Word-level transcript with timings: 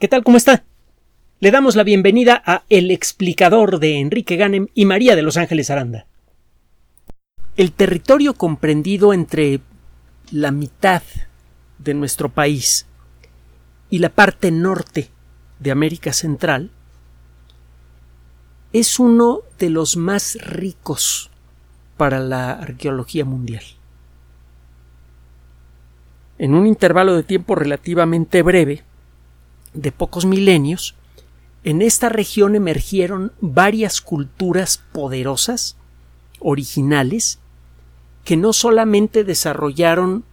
¿Qué 0.00 0.08
tal? 0.08 0.24
¿Cómo 0.24 0.36
está? 0.36 0.64
Le 1.38 1.52
damos 1.52 1.76
la 1.76 1.84
bienvenida 1.84 2.42
a 2.44 2.64
El 2.68 2.90
explicador 2.90 3.78
de 3.78 4.00
Enrique 4.00 4.34
Ganem 4.34 4.66
y 4.74 4.86
María 4.86 5.14
de 5.14 5.22
Los 5.22 5.36
Ángeles 5.36 5.70
Aranda. 5.70 6.06
El 7.56 7.70
territorio 7.70 8.34
comprendido 8.34 9.12
entre 9.12 9.60
la 10.32 10.50
mitad 10.50 11.02
de 11.78 11.94
nuestro 11.94 12.28
país 12.28 12.86
y 13.88 13.98
la 13.98 14.08
parte 14.08 14.50
norte 14.50 15.10
de 15.60 15.70
América 15.70 16.12
Central 16.12 16.72
es 18.72 18.98
uno 18.98 19.42
de 19.60 19.70
los 19.70 19.96
más 19.96 20.36
ricos 20.44 21.30
para 21.96 22.18
la 22.18 22.50
arqueología 22.50 23.24
mundial. 23.24 23.62
En 26.36 26.52
un 26.52 26.66
intervalo 26.66 27.14
de 27.14 27.22
tiempo 27.22 27.54
relativamente 27.54 28.42
breve, 28.42 28.82
de 29.74 29.92
pocos 29.92 30.24
milenios, 30.24 30.94
en 31.64 31.82
esta 31.82 32.08
región 32.08 32.54
emergieron 32.54 33.32
varias 33.40 34.00
culturas 34.00 34.82
poderosas, 34.92 35.76
originales, 36.38 37.38
que 38.24 38.36
no 38.36 38.52
solamente 38.52 39.24
desarrollaron 39.24 40.24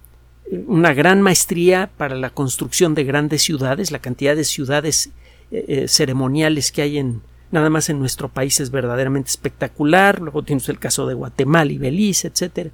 eh, 0.45 0.63
una 0.67 0.93
gran 0.93 1.21
maestría 1.21 1.89
para 1.97 2.15
la 2.15 2.29
construcción 2.29 2.95
de 2.95 3.03
grandes 3.03 3.41
ciudades, 3.41 3.91
la 3.91 3.99
cantidad 3.99 4.35
de 4.35 4.43
ciudades 4.43 5.11
eh, 5.51 5.65
eh, 5.67 5.87
ceremoniales 5.87 6.71
que 6.71 6.81
hay 6.81 6.97
en 6.97 7.21
nada 7.51 7.69
más 7.69 7.89
en 7.89 7.99
nuestro 7.99 8.29
país 8.29 8.61
es 8.61 8.71
verdaderamente 8.71 9.29
espectacular, 9.29 10.21
luego 10.21 10.43
tienes 10.43 10.69
el 10.69 10.79
caso 10.79 11.05
de 11.05 11.15
Guatemala 11.15 11.71
y 11.71 11.77
Belice, 11.77 12.29
etc. 12.29 12.71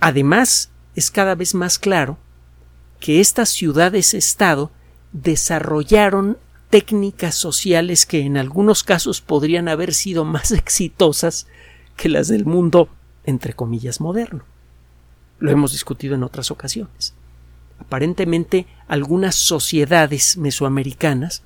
Además, 0.00 0.70
es 0.94 1.10
cada 1.10 1.34
vez 1.34 1.54
más 1.54 1.78
claro 1.78 2.16
que 3.00 3.20
estas 3.20 3.50
ciudades-estado 3.50 4.70
desarrollaron 5.12 6.38
técnicas 6.70 7.34
sociales 7.34 8.06
que 8.06 8.20
en 8.20 8.36
algunos 8.36 8.84
casos 8.84 9.20
podrían 9.20 9.68
haber 9.68 9.92
sido 9.92 10.24
más 10.24 10.50
exitosas 10.52 11.46
que 11.96 12.08
las 12.08 12.28
del 12.28 12.46
mundo, 12.46 12.88
entre 13.24 13.52
comillas, 13.52 14.00
moderno. 14.00 14.44
Lo 15.38 15.50
hemos 15.50 15.72
discutido 15.72 16.14
en 16.14 16.22
otras 16.22 16.50
ocasiones. 16.50 17.14
Aparentemente, 17.78 18.66
algunas 18.88 19.34
sociedades 19.34 20.36
mesoamericanas 20.36 21.42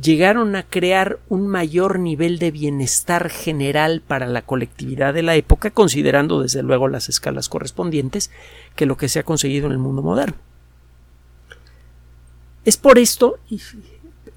llegaron 0.00 0.56
a 0.56 0.62
crear 0.62 1.18
un 1.28 1.46
mayor 1.46 1.98
nivel 1.98 2.38
de 2.38 2.50
bienestar 2.50 3.30
general 3.30 4.02
para 4.06 4.26
la 4.26 4.42
colectividad 4.42 5.14
de 5.14 5.22
la 5.22 5.34
época, 5.36 5.70
considerando 5.70 6.42
desde 6.42 6.62
luego 6.62 6.88
las 6.88 7.08
escalas 7.08 7.48
correspondientes, 7.48 8.30
que 8.74 8.86
lo 8.86 8.96
que 8.96 9.08
se 9.08 9.20
ha 9.20 9.24
conseguido 9.24 9.66
en 9.66 9.72
el 9.72 9.78
mundo 9.78 10.02
moderno. 10.02 10.36
Es 12.66 12.76
por 12.76 12.98
esto 12.98 13.38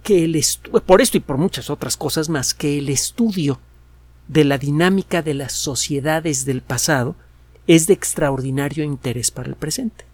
que 0.04 0.24
el 0.24 0.40
por 0.86 1.02
esto 1.02 1.18
y 1.18 1.20
por 1.20 1.38
muchas 1.38 1.72
otras 1.72 1.98
cosas 1.98 2.30
más 2.30 2.54
que 2.54 2.78
el 2.78 2.90
estudio 2.90 3.60
de 4.28 4.44
la 4.44 4.60
dinámica 4.60 5.24
de 5.24 5.34
las 5.34 5.52
sociedades 5.52 6.46
del 6.46 6.62
pasado 6.62 7.16
es 7.66 7.88
de 7.88 7.94
extraordinario 7.94 8.84
interés 8.84 9.32
para 9.32 9.50
el 9.50 9.56
presente. 9.56 10.06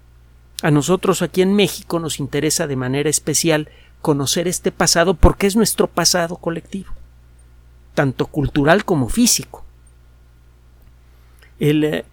A 0.64 0.72
nosotros 0.72 1.22
aquí 1.22 1.42
en 1.42 1.54
México 1.54 2.00
nos 2.00 2.22
interesa 2.22 2.68
de 2.68 2.78
manera 2.78 3.10
especial 3.10 3.68
conocer 4.02 4.48
este 4.48 4.72
pasado 4.72 5.16
porque 5.16 5.46
es 5.46 5.58
nuestro 5.58 5.88
pasado 5.88 6.38
colectivo, 6.38 6.94
tanto 7.96 8.28
cultural 8.28 8.86
como 8.86 9.10
físico. 9.10 9.66
El 11.60 11.84
eh, 11.84 12.06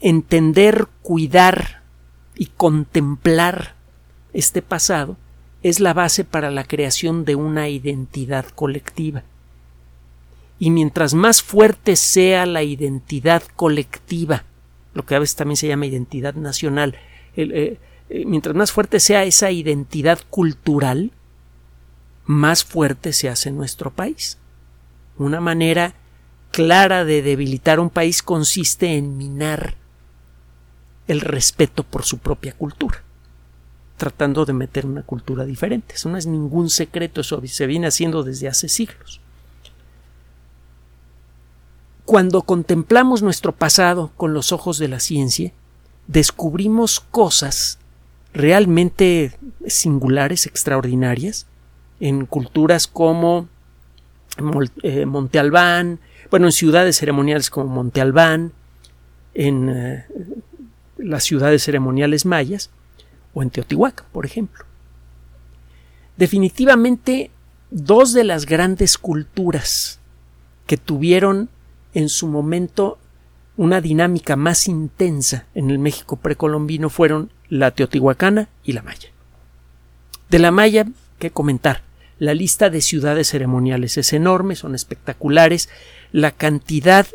entender, 0.00 0.88
cuidar 1.02 1.82
y 2.34 2.46
contemplar 2.46 3.81
este 4.32 4.62
pasado 4.62 5.16
es 5.62 5.80
la 5.80 5.94
base 5.94 6.24
para 6.24 6.50
la 6.50 6.64
creación 6.64 7.24
de 7.24 7.36
una 7.36 7.68
identidad 7.68 8.46
colectiva. 8.46 9.22
Y 10.58 10.70
mientras 10.70 11.14
más 11.14 11.42
fuerte 11.42 11.96
sea 11.96 12.46
la 12.46 12.62
identidad 12.62 13.42
colectiva, 13.56 14.44
lo 14.94 15.04
que 15.04 15.14
a 15.14 15.18
veces 15.18 15.36
también 15.36 15.56
se 15.56 15.68
llama 15.68 15.86
identidad 15.86 16.34
nacional, 16.34 16.96
eh, 17.36 17.78
eh, 18.08 18.24
mientras 18.26 18.54
más 18.54 18.72
fuerte 18.72 19.00
sea 19.00 19.24
esa 19.24 19.50
identidad 19.50 20.20
cultural, 20.30 21.12
más 22.24 22.64
fuerte 22.64 23.12
se 23.12 23.28
hace 23.28 23.50
nuestro 23.50 23.90
país. 23.90 24.38
Una 25.18 25.40
manera 25.40 25.94
clara 26.50 27.04
de 27.04 27.22
debilitar 27.22 27.80
un 27.80 27.90
país 27.90 28.22
consiste 28.22 28.96
en 28.96 29.16
minar 29.16 29.74
el 31.08 31.20
respeto 31.20 31.82
por 31.82 32.04
su 32.04 32.18
propia 32.18 32.52
cultura 32.52 33.02
tratando 34.02 34.44
de 34.44 34.52
meter 34.52 34.84
una 34.84 35.04
cultura 35.04 35.44
diferente. 35.44 35.94
Eso 35.94 36.08
no 36.08 36.16
es 36.16 36.26
ningún 36.26 36.70
secreto, 36.70 37.20
eso 37.20 37.40
se 37.46 37.66
viene 37.68 37.86
haciendo 37.86 38.24
desde 38.24 38.48
hace 38.48 38.68
siglos. 38.68 39.20
Cuando 42.04 42.42
contemplamos 42.42 43.22
nuestro 43.22 43.52
pasado 43.52 44.10
con 44.16 44.34
los 44.34 44.50
ojos 44.50 44.78
de 44.78 44.88
la 44.88 44.98
ciencia, 44.98 45.52
descubrimos 46.08 46.98
cosas 46.98 47.78
realmente 48.34 49.38
singulares, 49.68 50.46
extraordinarias, 50.46 51.46
en 52.00 52.26
culturas 52.26 52.88
como 52.88 53.46
eh, 54.82 55.06
Monte 55.06 55.38
Albán, 55.38 56.00
bueno, 56.28 56.46
en 56.46 56.52
ciudades 56.52 56.96
ceremoniales 56.96 57.50
como 57.50 57.72
Monte 57.72 58.00
Albán, 58.00 58.50
en 59.34 59.68
eh, 59.68 60.06
las 60.98 61.22
ciudades 61.22 61.62
ceremoniales 61.62 62.26
mayas, 62.26 62.70
o 63.34 63.42
en 63.42 63.50
Teotihuacán, 63.50 64.06
por 64.12 64.26
ejemplo. 64.26 64.64
Definitivamente, 66.16 67.30
dos 67.70 68.12
de 68.12 68.24
las 68.24 68.46
grandes 68.46 68.98
culturas 68.98 69.98
que 70.66 70.76
tuvieron 70.76 71.48
en 71.94 72.08
su 72.08 72.28
momento 72.28 72.98
una 73.56 73.80
dinámica 73.80 74.36
más 74.36 74.66
intensa 74.68 75.46
en 75.54 75.70
el 75.70 75.78
México 75.78 76.16
precolombino 76.16 76.88
fueron 76.88 77.30
la 77.48 77.70
teotihuacana 77.70 78.48
y 78.64 78.72
la 78.72 78.82
maya. 78.82 79.10
De 80.30 80.38
la 80.38 80.50
maya, 80.50 80.86
¿qué 81.18 81.30
comentar? 81.30 81.82
La 82.18 82.34
lista 82.34 82.70
de 82.70 82.80
ciudades 82.80 83.28
ceremoniales 83.28 83.98
es 83.98 84.12
enorme, 84.12 84.56
son 84.56 84.74
espectaculares, 84.74 85.68
la 86.12 86.30
cantidad 86.30 87.06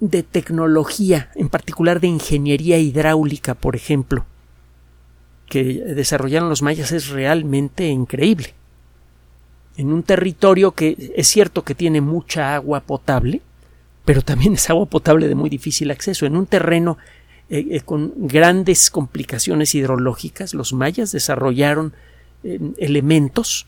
de 0.00 0.22
tecnología, 0.22 1.30
en 1.34 1.48
particular 1.48 2.00
de 2.00 2.08
ingeniería 2.08 2.78
hidráulica, 2.78 3.54
por 3.54 3.76
ejemplo, 3.76 4.26
que 5.48 5.62
desarrollaron 5.62 6.48
los 6.48 6.62
mayas 6.62 6.92
es 6.92 7.08
realmente 7.08 7.88
increíble. 7.88 8.54
En 9.76 9.92
un 9.92 10.02
territorio 10.02 10.72
que 10.72 11.12
es 11.16 11.26
cierto 11.28 11.64
que 11.64 11.74
tiene 11.74 12.00
mucha 12.00 12.54
agua 12.54 12.80
potable, 12.80 13.42
pero 14.04 14.22
también 14.22 14.54
es 14.54 14.70
agua 14.70 14.86
potable 14.86 15.28
de 15.28 15.34
muy 15.34 15.50
difícil 15.50 15.90
acceso. 15.90 16.26
En 16.26 16.36
un 16.36 16.46
terreno 16.46 16.98
eh, 17.50 17.66
eh, 17.70 17.80
con 17.80 18.12
grandes 18.16 18.90
complicaciones 18.90 19.74
hidrológicas, 19.74 20.54
los 20.54 20.72
mayas 20.72 21.12
desarrollaron 21.12 21.92
eh, 22.42 22.58
elementos, 22.78 23.66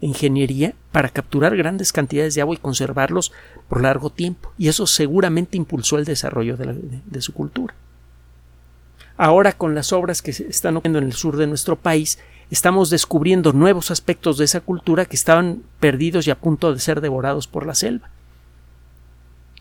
ingeniería, 0.00 0.74
para 0.90 1.08
capturar 1.08 1.56
grandes 1.56 1.92
cantidades 1.92 2.34
de 2.34 2.40
agua 2.42 2.56
y 2.56 2.58
conservarlos 2.58 3.32
por 3.68 3.82
largo 3.82 4.10
tiempo. 4.10 4.52
Y 4.58 4.68
eso 4.68 4.86
seguramente 4.86 5.56
impulsó 5.56 5.98
el 5.98 6.04
desarrollo 6.04 6.56
de 6.56 7.22
su 7.22 7.32
cultura. 7.32 7.74
Ahora 9.22 9.52
con 9.52 9.76
las 9.76 9.92
obras 9.92 10.20
que 10.20 10.32
se 10.32 10.48
están 10.48 10.76
ocurriendo 10.76 10.98
en 10.98 11.04
el 11.04 11.12
sur 11.12 11.36
de 11.36 11.46
nuestro 11.46 11.76
país, 11.76 12.18
estamos 12.50 12.90
descubriendo 12.90 13.52
nuevos 13.52 13.92
aspectos 13.92 14.36
de 14.36 14.46
esa 14.46 14.60
cultura 14.60 15.04
que 15.04 15.14
estaban 15.14 15.62
perdidos 15.78 16.26
y 16.26 16.32
a 16.32 16.40
punto 16.40 16.74
de 16.74 16.80
ser 16.80 17.00
devorados 17.00 17.46
por 17.46 17.64
la 17.64 17.76
selva. 17.76 18.10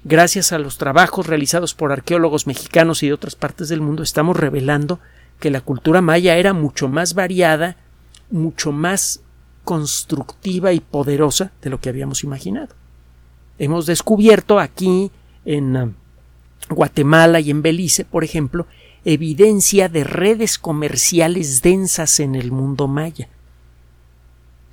Gracias 0.03 0.51
a 0.51 0.57
los 0.57 0.79
trabajos 0.79 1.27
realizados 1.27 1.75
por 1.75 1.91
arqueólogos 1.91 2.47
mexicanos 2.47 3.03
y 3.03 3.07
de 3.09 3.13
otras 3.13 3.35
partes 3.35 3.69
del 3.69 3.81
mundo, 3.81 4.01
estamos 4.01 4.35
revelando 4.35 4.99
que 5.39 5.51
la 5.51 5.61
cultura 5.61 6.01
maya 6.01 6.37
era 6.37 6.53
mucho 6.53 6.87
más 6.87 7.13
variada, 7.13 7.77
mucho 8.31 8.71
más 8.71 9.21
constructiva 9.63 10.73
y 10.73 10.79
poderosa 10.79 11.51
de 11.61 11.69
lo 11.69 11.79
que 11.79 11.89
habíamos 11.89 12.23
imaginado. 12.23 12.73
Hemos 13.59 13.85
descubierto 13.85 14.57
aquí 14.57 15.11
en 15.45 15.77
uh, 15.77 15.93
Guatemala 16.69 17.39
y 17.41 17.51
en 17.51 17.61
Belice, 17.61 18.05
por 18.05 18.23
ejemplo, 18.23 18.65
evidencia 19.05 19.89
de 19.89 20.03
redes 20.03 20.57
comerciales 20.57 21.61
densas 21.61 22.19
en 22.19 22.35
el 22.35 22.51
mundo 22.51 22.87
maya. 22.87 23.27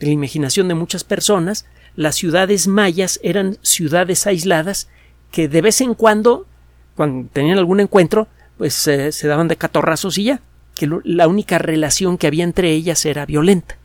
En 0.00 0.08
la 0.08 0.14
imaginación 0.14 0.68
de 0.68 0.74
muchas 0.74 1.04
personas, 1.04 1.66
las 1.96 2.16
ciudades 2.16 2.68
mayas 2.68 3.18
eran 3.22 3.58
ciudades 3.62 4.26
aisladas 4.26 4.88
que 5.30 5.48
de 5.48 5.62
vez 5.62 5.80
en 5.80 5.94
cuando, 5.94 6.46
cuando 6.94 7.28
tenían 7.32 7.58
algún 7.58 7.80
encuentro, 7.80 8.28
pues 8.56 8.86
eh, 8.86 9.12
se 9.12 9.28
daban 9.28 9.48
de 9.48 9.56
catorrazos 9.56 10.18
y 10.18 10.24
ya, 10.24 10.40
que 10.74 10.88
la 11.04 11.26
única 11.26 11.58
relación 11.58 12.18
que 12.18 12.26
había 12.26 12.44
entre 12.44 12.70
ellas 12.70 13.04
era 13.04 13.26
violenta. 13.26 13.76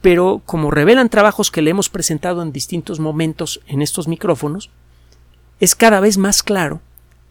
Pero 0.00 0.42
como 0.44 0.72
revelan 0.72 1.08
trabajos 1.08 1.50
que 1.52 1.62
le 1.62 1.70
hemos 1.70 1.88
presentado 1.88 2.42
en 2.42 2.52
distintos 2.52 2.98
momentos 2.98 3.60
en 3.68 3.82
estos 3.82 4.08
micrófonos, 4.08 4.70
es 5.60 5.76
cada 5.76 6.00
vez 6.00 6.18
más 6.18 6.42
claro 6.42 6.80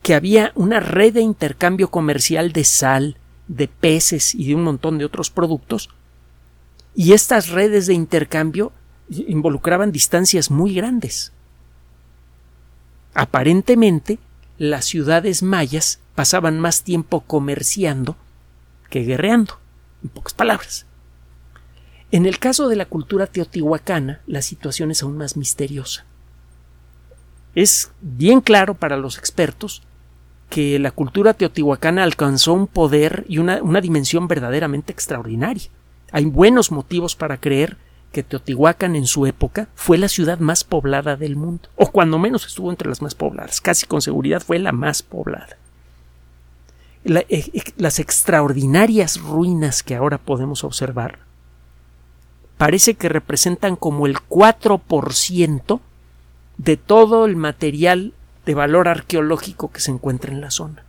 que 0.02 0.16
había 0.16 0.52
una 0.56 0.80
red 0.80 1.14
de 1.14 1.22
intercambio 1.22 1.90
comercial 1.90 2.52
de 2.52 2.64
sal, 2.64 3.18
de 3.48 3.68
peces 3.68 4.34
y 4.34 4.48
de 4.48 4.56
un 4.56 4.64
montón 4.64 4.98
de 4.98 5.06
otros 5.06 5.30
productos, 5.30 5.90
y 6.96 7.14
estas 7.14 7.50
redes 7.50 7.88
de 7.88 7.94
intercambio 7.94 8.72
involucraban 9.10 9.92
distancias 9.92 10.50
muy 10.50 10.74
grandes. 10.74 11.32
Aparentemente, 13.14 14.20
las 14.58 14.86
ciudades 14.86 15.44
mayas 15.44 16.00
pasaban 16.16 16.60
más 16.60 16.84
tiempo 16.84 17.22
comerciando 17.22 18.16
que 18.90 19.02
guerreando, 19.04 19.60
en 20.04 20.10
pocas 20.10 20.34
palabras. 20.34 20.86
En 22.12 22.26
el 22.26 22.40
caso 22.40 22.68
de 22.68 22.76
la 22.76 22.86
cultura 22.86 23.28
teotihuacana, 23.28 24.22
la 24.28 24.42
situación 24.42 24.92
es 24.92 25.02
aún 25.02 25.18
más 25.18 25.38
misteriosa. 25.38 26.06
Es 27.56 27.92
bien 28.02 28.42
claro 28.42 28.74
para 28.74 28.98
los 28.98 29.18
expertos 29.18 29.82
que 30.52 30.78
la 30.80 30.92
cultura 30.92 31.34
teotihuacana 31.34 32.04
alcanzó 32.04 32.52
un 32.52 32.68
poder 32.68 33.26
y 33.30 33.38
una, 33.38 33.64
una 33.64 33.80
dimensión 33.80 34.28
verdaderamente 34.28 34.92
extraordinaria. 34.92 35.70
Hay 36.12 36.26
buenos 36.26 36.72
motivos 36.72 37.16
para 37.16 37.38
creer 37.38 37.78
que 38.12 38.22
Teotihuacán 38.22 38.98
en 38.98 39.08
su 39.08 39.26
época 39.26 39.70
fue 39.76 39.98
la 39.98 40.10
ciudad 40.10 40.40
más 40.40 40.66
poblada 40.66 41.16
del 41.16 41.38
mundo, 41.38 41.70
o 41.78 41.90
cuando 41.90 42.20
menos 42.20 42.46
estuvo 42.46 42.70
entre 42.70 42.90
las 42.90 43.02
más 43.02 43.16
pobladas, 43.16 43.62
casi 43.62 43.86
con 43.86 44.02
seguridad 44.02 44.42
fue 44.42 44.60
la 44.60 44.74
más 44.74 45.02
poblada. 45.02 45.58
Eh, 47.06 47.26
eh, 47.30 47.64
las 47.78 48.00
extraordinarias 48.00 49.22
ruinas 49.22 49.84
que 49.84 49.96
ahora 49.96 50.18
podemos 50.18 50.66
observar 50.66 51.20
parece 52.58 52.96
que 52.96 53.08
representan 53.08 53.78
como 53.78 54.06
el 54.06 54.18
4% 54.18 55.80
de 56.58 56.78
todo 56.78 57.26
el 57.26 57.38
material 57.38 58.14
de 58.46 58.56
valor 58.56 58.88
arqueológico 58.88 59.72
que 59.72 59.82
se 59.82 59.92
encuentra 59.92 60.32
en 60.32 60.42
la 60.42 60.52
zona. 60.52 60.84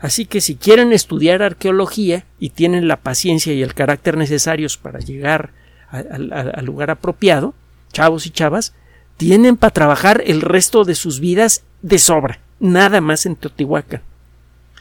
Así 0.00 0.26
que 0.26 0.40
si 0.40 0.56
quieren 0.56 0.92
estudiar 0.92 1.42
arqueología 1.42 2.24
y 2.40 2.50
tienen 2.50 2.88
la 2.88 2.96
paciencia 2.96 3.52
y 3.52 3.62
el 3.62 3.74
carácter 3.74 4.16
necesarios 4.16 4.76
para 4.76 4.98
llegar 4.98 5.52
al 5.90 6.64
lugar 6.64 6.90
apropiado, 6.90 7.54
chavos 7.92 8.26
y 8.26 8.30
chavas, 8.30 8.74
tienen 9.16 9.56
para 9.56 9.72
trabajar 9.72 10.22
el 10.26 10.40
resto 10.40 10.84
de 10.84 10.96
sus 10.96 11.20
vidas 11.20 11.62
de 11.82 11.98
sobra, 11.98 12.40
nada 12.58 13.00
más 13.00 13.26
en 13.26 13.36
Teotihuacán. 13.36 14.02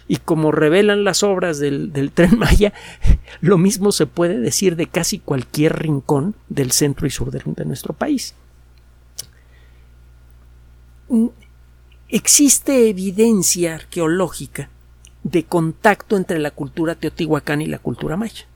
Y 0.07 0.18
como 0.18 0.51
revelan 0.51 1.03
las 1.03 1.21
obras 1.21 1.59
del, 1.59 2.12
tren 2.13 2.39
Maya, 2.39 2.73
lo 3.41 3.59
mismo 3.59 3.91
se 3.91 4.07
puede 4.07 4.39
decir 4.39 4.75
de 4.75 4.88
casi 4.88 5.19
cualquier 5.19 5.77
rincón 5.77 6.33
del 6.50 6.71
centro 6.71 7.06
y 7.06 7.12
sur 7.12 7.29
de 7.29 7.65
nuestro 7.65 7.94
país. 7.94 8.33
Existe 12.13 12.90
evidencia 12.90 13.74
arqueológica 13.74 14.69
de 15.24 15.46
contacto 15.46 16.18
entre 16.18 16.40
la 16.40 16.52
cultura 16.52 16.96
teotihuacana 16.96 17.63
y 17.63 17.68
la 17.68 17.80
cultura 17.80 18.18
maya. 18.18 18.48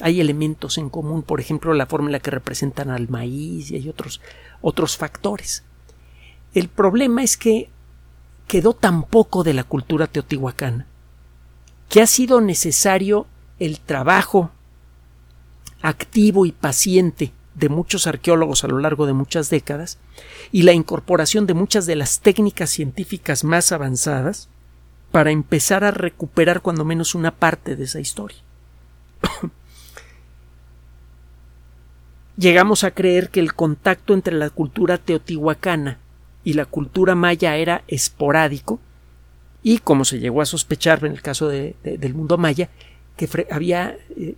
Hay 0.00 0.20
elementos 0.20 0.78
en 0.78 0.90
común, 0.90 1.22
por 1.22 1.40
ejemplo, 1.40 1.72
la 1.74 1.86
forma 1.86 2.08
en 2.08 2.12
la 2.12 2.18
que 2.18 2.32
representan 2.32 2.90
al 2.90 3.08
maíz 3.08 3.70
y 3.70 3.76
hay 3.76 3.88
otros, 3.88 4.20
otros 4.62 4.96
factores. 4.96 5.62
El 6.54 6.66
problema 6.66 7.22
es 7.22 7.36
que 7.36 7.70
quedó 8.48 8.72
tan 8.72 9.04
poco 9.04 9.44
de 9.44 9.54
la 9.54 9.62
cultura 9.62 10.08
teotihuacana 10.08 10.88
que 11.88 12.02
ha 12.02 12.06
sido 12.08 12.40
necesario 12.40 13.28
el 13.60 13.78
trabajo 13.78 14.50
activo 15.82 16.46
y 16.46 16.50
paciente 16.50 17.32
de 17.58 17.68
muchos 17.68 18.06
arqueólogos 18.06 18.64
a 18.64 18.68
lo 18.68 18.78
largo 18.78 19.06
de 19.06 19.12
muchas 19.12 19.50
décadas 19.50 19.98
y 20.52 20.62
la 20.62 20.72
incorporación 20.72 21.46
de 21.46 21.54
muchas 21.54 21.86
de 21.86 21.96
las 21.96 22.20
técnicas 22.20 22.70
científicas 22.70 23.44
más 23.44 23.72
avanzadas 23.72 24.48
para 25.10 25.30
empezar 25.30 25.84
a 25.84 25.90
recuperar 25.90 26.60
cuando 26.60 26.84
menos 26.84 27.14
una 27.14 27.32
parte 27.32 27.76
de 27.76 27.84
esa 27.84 28.00
historia. 28.00 28.38
Llegamos 32.36 32.84
a 32.84 32.92
creer 32.92 33.30
que 33.30 33.40
el 33.40 33.54
contacto 33.54 34.14
entre 34.14 34.34
la 34.36 34.50
cultura 34.50 34.98
teotihuacana 34.98 35.98
y 36.44 36.52
la 36.52 36.66
cultura 36.66 37.14
maya 37.16 37.56
era 37.56 37.82
esporádico 37.88 38.78
y 39.62 39.78
como 39.78 40.04
se 40.04 40.20
llegó 40.20 40.40
a 40.40 40.46
sospechar 40.46 41.04
en 41.04 41.12
el 41.12 41.20
caso 41.20 41.48
del 41.48 42.14
mundo 42.14 42.38
maya 42.38 42.68
que 43.16 43.28
había 43.50 43.96
eh, 44.16 44.36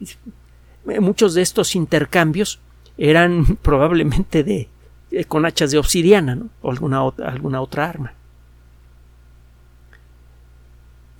muchos 0.98 1.34
de 1.34 1.42
estos 1.42 1.76
intercambios 1.76 2.58
eran 2.98 3.56
probablemente 3.62 4.44
de 4.44 4.68
eh, 5.10 5.24
con 5.24 5.46
hachas 5.46 5.70
de 5.70 5.78
obsidiana 5.78 6.38
o 6.62 6.70
alguna, 6.70 7.00
alguna 7.18 7.60
otra 7.60 7.88
arma 7.88 8.14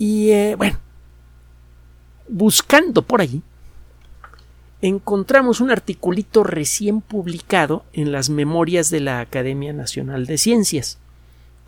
y 0.01 0.31
eh, 0.31 0.55
bueno, 0.57 0.79
buscando 2.27 3.03
por 3.03 3.21
allí, 3.21 3.43
encontramos 4.81 5.61
un 5.61 5.71
articulito 5.71 6.43
recién 6.43 7.03
publicado 7.03 7.85
en 7.93 8.11
las 8.11 8.31
memorias 8.31 8.89
de 8.89 9.01
la 9.01 9.21
Academia 9.21 9.75
Nacional 9.75 10.25
de 10.25 10.39
Ciencias, 10.39 10.99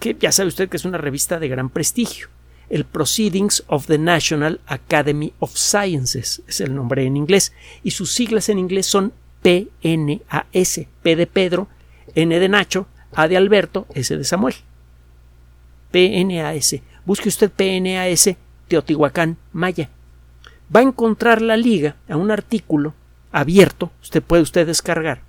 que 0.01 0.17
ya 0.19 0.33
sabe 0.33 0.49
usted 0.49 0.71
que 0.71 0.79
es 0.79 0.87
una 0.87 0.97
revista 0.97 1.39
de 1.39 1.49
gran 1.49 1.69
prestigio. 1.69 2.29
El 2.71 2.87
Proceedings 2.87 3.65
of 3.67 3.87
the 3.87 3.99
National 3.99 4.61
Academy 4.67 5.35
of 5.39 5.55
Sciences 5.55 6.43
es 6.49 6.63
el 6.63 6.75
nombre 6.75 7.05
en 7.05 7.19
inglés, 7.19 7.53
y 7.85 7.91
sus 7.91 8.13
siglas 8.13 8.49
en 8.49 8.59
inglés 8.59 8.87
son 8.87 9.13
PNAS, 9.43 10.81
P 11.03 11.17
de 11.17 11.27
Pedro, 11.27 11.69
N 12.15 12.39
de 12.39 12.49
Nacho, 12.49 12.87
A 13.12 13.29
de 13.29 13.37
Alberto, 13.37 13.87
S 13.94 14.17
de 14.17 14.25
Samuel. 14.25 14.55
PNAS. 15.91 16.77
Busque 17.05 17.29
usted 17.29 17.50
PNAS 17.50 18.37
Teotihuacán 18.69 19.37
Maya. 19.53 19.91
Va 20.75 20.81
a 20.81 20.85
encontrar 20.85 21.43
la 21.43 21.56
liga 21.56 21.97
a 22.09 22.17
un 22.17 22.31
artículo 22.31 22.94
abierto, 23.31 23.91
usted 24.03 24.23
puede 24.23 24.43
usted 24.43 24.67
descargar, 24.67 25.23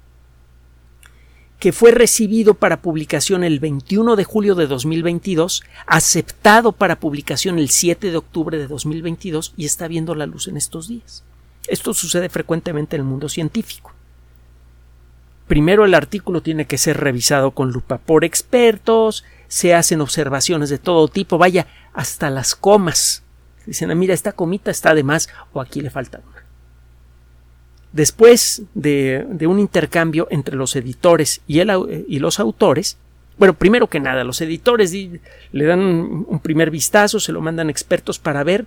que 1.59 1.71
fue 1.71 1.91
recibido 1.91 2.53
para 2.53 2.81
publicación 2.81 3.43
el 3.43 3.59
21 3.59 4.15
de 4.15 4.23
julio 4.23 4.55
de 4.55 4.67
2022, 4.67 5.63
aceptado 5.87 6.73
para 6.73 6.99
publicación 6.99 7.59
el 7.59 7.69
7 7.69 8.11
de 8.11 8.17
octubre 8.17 8.57
de 8.57 8.67
2022 8.67 9.53
y 9.57 9.65
está 9.65 9.87
viendo 9.87 10.15
la 10.15 10.25
luz 10.25 10.47
en 10.47 10.57
estos 10.57 10.87
días. 10.87 11.23
Esto 11.67 11.93
sucede 11.93 12.29
frecuentemente 12.29 12.95
en 12.95 13.01
el 13.01 13.07
mundo 13.07 13.29
científico. 13.29 13.92
Primero 15.53 15.85
el 15.85 15.93
artículo 15.93 16.41
tiene 16.41 16.65
que 16.65 16.79
ser 16.79 16.99
revisado 16.99 17.51
con 17.51 17.71
lupa 17.71 17.99
por 17.99 18.25
expertos, 18.25 19.23
se 19.47 19.75
hacen 19.75 20.01
observaciones 20.01 20.71
de 20.71 20.79
todo 20.79 21.07
tipo, 21.07 21.37
vaya, 21.37 21.67
hasta 21.93 22.31
las 22.31 22.55
comas. 22.55 23.21
Dicen, 23.67 23.91
ah, 23.91 23.93
mira, 23.93 24.15
esta 24.15 24.31
comita 24.31 24.71
está 24.71 24.95
de 24.95 25.03
más 25.03 25.29
o 25.51 25.61
aquí 25.61 25.81
le 25.81 25.91
falta 25.91 26.21
una. 26.27 26.43
Después 27.91 28.63
de, 28.73 29.27
un 29.47 29.59
intercambio 29.59 30.27
entre 30.31 30.55
los 30.55 30.75
editores 30.75 31.41
y, 31.45 31.61
y, 31.61 32.17
los 32.17 32.39
autores, 32.39 32.97
bueno, 33.37 33.53
primero 33.53 33.85
que 33.85 33.99
nada, 33.99 34.23
los 34.23 34.41
editores 34.41 34.91
le 34.91 35.65
dan 35.65 35.81
un, 35.81 36.39
primer 36.39 36.71
vistazo, 36.71 37.19
se 37.19 37.31
lo 37.31 37.41
mandan 37.41 37.69
expertos 37.69 38.17
para 38.17 38.43
ver 38.43 38.65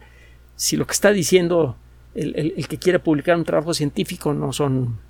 si 0.54 0.76
lo 0.76 0.86
que 0.86 0.92
está 0.92 1.10
diciendo 1.10 1.74
el, 2.14 2.54
el 2.56 2.68
que 2.68 2.78
quiere 2.78 3.00
publicar 3.00 3.36
un 3.36 3.44
trabajo 3.44 3.74
científico 3.74 4.32
no 4.32 4.52
son 4.52 5.00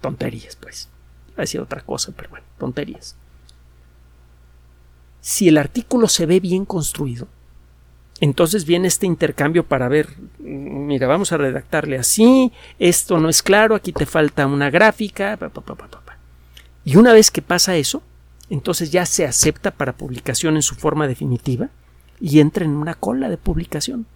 tonterías, 0.00 0.54
pues. 0.54 0.88
A 1.36 1.42
decir 1.42 1.60
otra 1.60 1.82
cosa, 1.82 2.12
pero 2.16 2.30
bueno, 2.30 2.46
tonterías 2.58 3.16
si 5.26 5.48
el 5.48 5.58
artículo 5.58 6.06
se 6.06 6.24
ve 6.24 6.38
bien 6.38 6.64
construido, 6.64 7.26
entonces 8.20 8.64
viene 8.64 8.86
este 8.86 9.06
intercambio 9.06 9.66
para 9.66 9.88
ver, 9.88 10.08
mira, 10.38 11.08
vamos 11.08 11.32
a 11.32 11.36
redactarle 11.36 11.98
así, 11.98 12.52
esto 12.78 13.18
no 13.18 13.28
es 13.28 13.42
claro, 13.42 13.74
aquí 13.74 13.92
te 13.92 14.06
falta 14.06 14.46
una 14.46 14.70
gráfica, 14.70 15.36
y 16.84 16.94
una 16.94 17.12
vez 17.12 17.32
que 17.32 17.42
pasa 17.42 17.74
eso, 17.74 18.04
entonces 18.50 18.92
ya 18.92 19.04
se 19.04 19.26
acepta 19.26 19.72
para 19.72 19.96
publicación 19.96 20.54
en 20.54 20.62
su 20.62 20.76
forma 20.76 21.08
definitiva 21.08 21.70
y 22.20 22.38
entra 22.38 22.64
en 22.64 22.76
una 22.76 22.94
cola 22.94 23.28
de 23.28 23.36
publicación. 23.36 24.06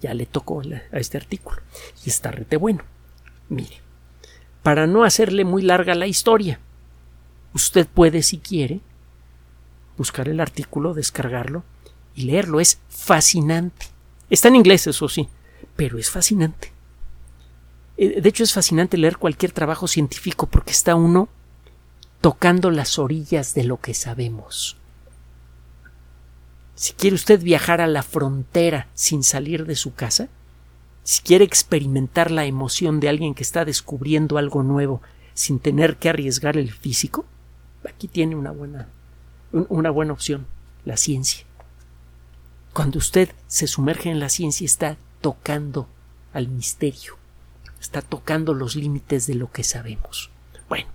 Ya 0.00 0.14
le 0.14 0.24
tocó 0.24 0.62
a 0.62 0.98
este 0.98 1.18
artículo 1.18 1.60
y 2.06 2.08
está 2.08 2.30
rete 2.30 2.56
bueno. 2.56 2.84
Mire, 3.50 3.82
para 4.66 4.88
no 4.88 5.04
hacerle 5.04 5.44
muy 5.44 5.62
larga 5.62 5.94
la 5.94 6.08
historia, 6.08 6.58
usted 7.54 7.86
puede, 7.86 8.24
si 8.24 8.38
quiere, 8.38 8.80
buscar 9.96 10.28
el 10.28 10.40
artículo, 10.40 10.92
descargarlo 10.92 11.62
y 12.16 12.22
leerlo. 12.22 12.58
Es 12.58 12.80
fascinante. 12.88 13.86
Está 14.28 14.48
en 14.48 14.56
inglés, 14.56 14.88
eso 14.88 15.08
sí, 15.08 15.28
pero 15.76 15.98
es 15.98 16.10
fascinante. 16.10 16.72
Eh, 17.96 18.20
de 18.20 18.28
hecho, 18.28 18.42
es 18.42 18.52
fascinante 18.52 18.98
leer 18.98 19.18
cualquier 19.18 19.52
trabajo 19.52 19.86
científico 19.86 20.48
porque 20.48 20.72
está 20.72 20.96
uno 20.96 21.28
tocando 22.20 22.72
las 22.72 22.98
orillas 22.98 23.54
de 23.54 23.62
lo 23.62 23.80
que 23.80 23.94
sabemos. 23.94 24.76
Si 26.74 26.92
quiere 26.92 27.14
usted 27.14 27.40
viajar 27.40 27.80
a 27.80 27.86
la 27.86 28.02
frontera 28.02 28.88
sin 28.94 29.22
salir 29.22 29.64
de 29.64 29.76
su 29.76 29.94
casa, 29.94 30.28
si 31.06 31.22
quiere 31.22 31.44
experimentar 31.44 32.32
la 32.32 32.46
emoción 32.46 32.98
de 32.98 33.08
alguien 33.08 33.32
que 33.36 33.44
está 33.44 33.64
descubriendo 33.64 34.38
algo 34.38 34.64
nuevo 34.64 35.00
sin 35.34 35.60
tener 35.60 35.98
que 35.98 36.08
arriesgar 36.08 36.56
el 36.56 36.72
físico, 36.72 37.24
aquí 37.88 38.08
tiene 38.08 38.34
una 38.34 38.50
buena 38.50 38.88
una 39.52 39.90
buena 39.90 40.12
opción, 40.12 40.48
la 40.84 40.96
ciencia. 40.96 41.46
Cuando 42.72 42.98
usted 42.98 43.30
se 43.46 43.68
sumerge 43.68 44.10
en 44.10 44.18
la 44.18 44.28
ciencia 44.28 44.64
está 44.64 44.96
tocando 45.20 45.86
al 46.32 46.48
misterio, 46.48 47.16
está 47.80 48.02
tocando 48.02 48.52
los 48.52 48.74
límites 48.74 49.28
de 49.28 49.36
lo 49.36 49.52
que 49.52 49.62
sabemos. 49.62 50.30
Bueno, 50.68 50.88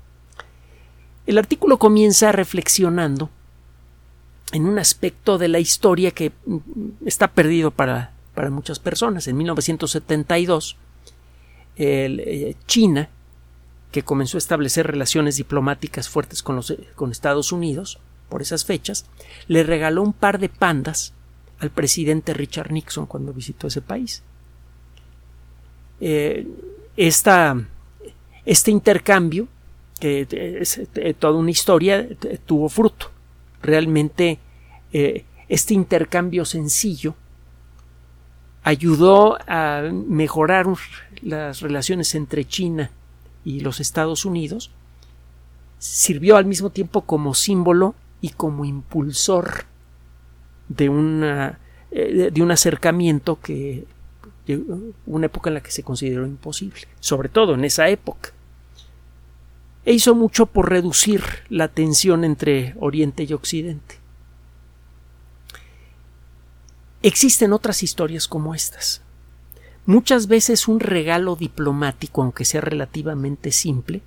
el 1.26 1.38
artículo 1.38 1.80
comienza 1.80 2.34
reflexionando 2.34 3.30
en 4.52 4.66
un 4.66 4.78
aspecto 4.78 5.38
de 5.38 5.48
la 5.48 5.60
historia 5.60 6.12
que 6.12 6.34
mm, 6.46 6.58
está 7.06 7.30
perdido 7.30 7.72
para, 7.72 8.12
para 8.34 8.50
muchas 8.50 8.80
personas. 8.80 9.28
En 9.28 9.38
1972, 9.38 10.78
eh, 11.78 12.56
China, 12.68 13.10
que 13.92 14.04
comenzó 14.04 14.38
a 14.38 14.40
establecer 14.40 14.88
relaciones 14.88 15.38
diplomáticas 15.38 16.10
fuertes 16.10 16.42
con, 16.44 16.56
los, 16.56 16.74
con 16.96 17.12
Estados 17.12 17.52
Unidos, 17.52 18.00
por 18.30 18.42
esas 18.42 18.66
fechas, 18.66 19.06
le 19.48 19.64
regaló 19.64 20.02
un 20.02 20.14
par 20.14 20.40
de 20.40 20.50
pandas 20.50 21.14
al 21.60 21.70
presidente 21.70 22.34
Richard 22.34 22.72
Nixon 22.72 23.06
cuando 23.06 23.34
visitó 23.34 23.68
ese 23.68 23.82
país. 23.82 24.24
Eh, 26.00 26.48
este 26.96 28.72
intercambio, 28.72 29.48
que 30.00 30.28
es 30.62 30.82
toda 31.20 31.38
una 31.38 31.52
historia, 31.52 32.08
tuvo 32.46 32.70
fruto. 32.70 33.12
Realmente 33.62 34.40
eh, 34.94 35.26
este 35.48 35.74
intercambio 35.74 36.46
sencillo 36.46 37.16
ayudó 38.64 39.38
a 39.48 39.84
mejorar 39.92 40.68
las 41.22 41.62
relaciones 41.62 42.16
entre 42.16 42.46
China 42.46 42.92
y 43.44 43.62
los 43.62 43.80
Estados 43.80 44.26
Unidos, 44.26 44.72
sirvió 45.80 46.38
al 46.38 46.46
mismo 46.46 46.70
tiempo 46.70 47.02
como 47.02 47.34
símbolo 47.34 47.96
y 48.22 48.30
como 48.30 48.66
impulsor 48.66 49.66
de, 50.70 50.90
una, 50.90 51.60
eh, 51.92 52.30
de 52.32 52.42
un 52.42 52.52
acercamiento 52.52 53.40
que 53.42 53.86
una 55.06 55.28
época 55.28 55.50
en 55.50 55.56
la 55.56 55.62
que 55.62 55.72
se 55.72 55.84
consideró 55.84 56.26
imposible, 56.26 56.82
sobre 57.00 57.30
todo 57.30 57.54
en 57.54 57.64
esa 57.64 57.90
época. 57.90 58.32
E 59.86 59.94
hizo 59.94 60.14
mucho 60.14 60.46
por 60.46 60.70
reducir 60.70 61.24
la 61.50 61.68
tensión 61.68 62.24
entre 62.24 62.76
Oriente 62.80 63.24
y 63.24 63.34
Occidente. 63.34 64.01
Existen 67.04 67.52
otras 67.52 67.82
historias 67.82 68.28
como 68.28 68.54
estas. 68.54 69.02
Muchas 69.88 70.28
veces 70.28 70.68
un 70.68 70.80
regalo 70.80 71.36
diplomático, 71.36 72.22
aunque 72.22 72.46
sea 72.46 72.62
relativamente 72.62 73.52
simple, 73.52 74.04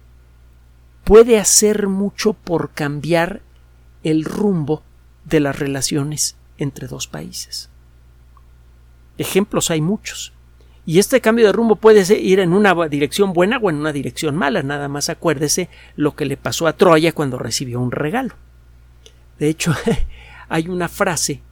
puede 1.03 1.41
hacer 1.41 1.89
mucho 1.89 2.35
por 2.35 2.71
cambiar 2.71 3.43
el 4.05 4.25
rumbo 4.25 4.83
de 5.25 5.41
las 5.41 5.59
relaciones 5.59 6.37
entre 6.57 6.87
dos 6.87 7.09
países. 7.09 7.69
Ejemplos 9.19 9.71
hay 9.71 9.81
muchos. 9.81 10.33
Y 10.87 10.99
este 11.01 11.21
cambio 11.21 11.47
de 11.47 11.53
rumbo 11.53 11.77
puede 11.77 12.21
ir 12.21 12.39
en 12.39 12.53
una 12.53 12.75
dirección 12.89 13.33
buena 13.33 13.59
o 13.59 13.71
en 13.71 13.77
una 13.77 13.93
dirección 13.93 14.37
mala. 14.37 14.63
Nada 14.63 14.87
más 14.87 15.09
acuérdese 15.09 15.69
lo 15.97 16.15
que 16.15 16.27
le 16.27 16.37
pasó 16.37 16.69
a 16.69 16.75
Troya 16.75 17.13
cuando 17.13 17.39
recibió 17.39 17.81
un 17.81 17.91
regalo. 17.91 18.35
De 19.39 19.49
hecho, 19.49 19.75
hay 20.49 20.69
una 20.69 20.89
frase 20.89 21.43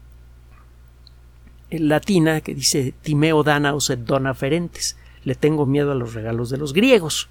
latina 1.79 2.41
que 2.41 2.55
dice 2.55 2.95
Timeo 3.03 3.43
danaos 3.43 3.91
et 3.91 4.01
dona 4.01 4.35
ferentes. 4.35 4.97
Le 5.25 5.35
tengo 5.35 5.67
miedo 5.67 5.93
a 5.93 5.95
los 5.95 6.15
regalos 6.15 6.51
de 6.51 6.59
los 6.59 6.73
griegos. 6.73 7.29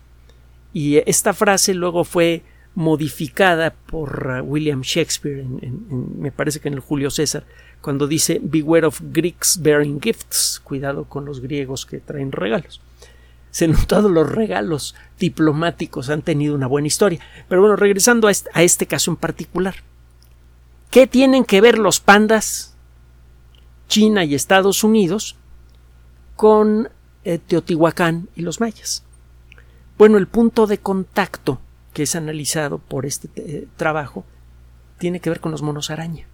Y 0.73 0.97
esta 1.09 1.33
frase 1.33 1.73
luego 1.73 2.03
fue 2.03 2.43
modificada 2.75 3.73
por 3.73 4.27
uh, 4.27 4.45
William 4.45 4.81
Shakespeare, 4.81 5.43
me 5.43 6.31
parece 6.31 6.59
que 6.59 6.69
en 6.69 6.75
el 6.75 6.79
Julio 6.79 7.11
César, 7.11 7.43
cuando 7.81 8.07
dice 8.07 8.39
Beware 8.41 8.85
of 8.85 9.01
Greeks 9.11 9.61
bearing 9.61 9.99
gifts, 9.99 10.61
cuidado 10.63 11.05
con 11.05 11.25
los 11.25 11.41
griegos 11.41 11.85
que 11.85 11.99
traen 11.99 12.31
regalos. 12.31 12.79
Se 13.49 13.67
notado 13.67 14.07
los 14.07 14.31
regalos 14.31 14.95
diplomáticos 15.19 16.09
han 16.09 16.21
tenido 16.21 16.55
una 16.55 16.67
buena 16.67 16.87
historia. 16.87 17.19
Pero 17.49 17.59
bueno, 17.59 17.75
regresando 17.75 18.29
a 18.29 18.61
este, 18.63 18.87
caso 18.87 19.11
en 19.11 19.17
particular. 19.17 19.75
¿Qué 20.89 21.05
tienen 21.05 21.43
que 21.43 21.59
ver 21.59 21.77
los 21.77 21.99
pandas, 21.99 22.70
China 23.91 24.23
y 24.23 24.35
Estados 24.35 24.85
Unidos, 24.85 25.35
con 26.37 26.87
eh, 27.25 27.39
Teotihuacán 27.39 28.29
y 28.37 28.41
los 28.41 28.61
mayas? 28.61 29.03
Bueno, 29.97 30.17
el 30.17 30.27
punto 30.27 30.65
de 30.65 30.77
contacto 30.77 31.59
que 31.91 32.03
es 32.03 32.15
analizado 32.15 32.77
por 32.77 33.05
este 33.05 33.27
eh, 33.35 33.67
trabajo 33.75 34.23
tiene 34.97 35.19
que 35.19 35.29
ver 35.29 35.41
con 35.41 35.51
los 35.51 35.61
monos 35.61 35.89
araña. 35.91 36.25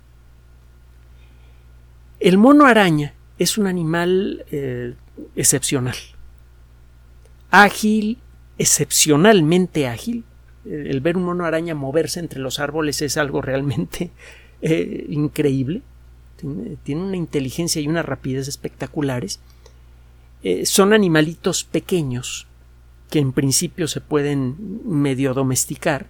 El 2.20 2.38
mono 2.38 2.68
araña 2.68 3.16
es 3.40 3.58
un 3.58 3.66
animal 3.66 4.46
eh, 4.52 4.94
excepcional, 5.36 5.96
ágil, 7.50 8.20
excepcionalmente 8.60 9.88
ágil. 9.88 10.26
El 10.64 11.02
ver 11.02 11.18
un 11.18 11.24
mono 11.24 11.44
araña 11.46 11.74
moverse 11.74 12.20
entre 12.20 12.40
los 12.40 12.60
árboles 12.60 13.02
es 13.02 13.18
algo 13.18 13.42
realmente 13.42 14.12
increíble. 14.62 15.82
Tiene, 16.38 17.02
una 17.02 17.18
inteligencia 17.18 17.82
y 17.82 17.88
una 17.88 18.04
rapidez 18.04 18.48
espectaculares. 18.48 19.40
son 20.64 20.94
animalitos 20.94 21.64
pequeños 21.64 22.48
que 23.10 23.20
en 23.20 23.32
principio 23.32 23.88
se 23.88 24.02
pueden 24.02 24.56
medio 24.86 25.34
domesticar 25.34 26.08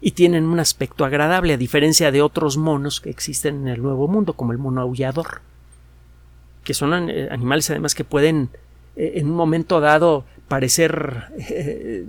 y 0.00 0.12
tienen 0.12 0.44
un 0.44 0.58
aspecto 0.58 1.04
agradable 1.04 1.54
a 1.54 1.56
diferencia 1.56 2.10
de 2.10 2.22
otros 2.22 2.56
monos 2.56 3.00
que 3.00 3.10
existen 3.10 3.62
en 3.62 3.68
el 3.68 3.82
Nuevo 3.82 4.08
Mundo 4.08 4.34
como 4.34 4.52
el 4.52 4.58
mono 4.58 4.80
aullador 4.80 5.42
que 6.64 6.74
son 6.74 7.08
eh, 7.08 7.28
animales 7.30 7.70
además 7.70 7.94
que 7.94 8.04
pueden 8.04 8.50
eh, 8.96 9.12
en 9.16 9.26
un 9.30 9.36
momento 9.36 9.80
dado 9.80 10.24
parecer 10.48 11.24
eh, 11.38 12.04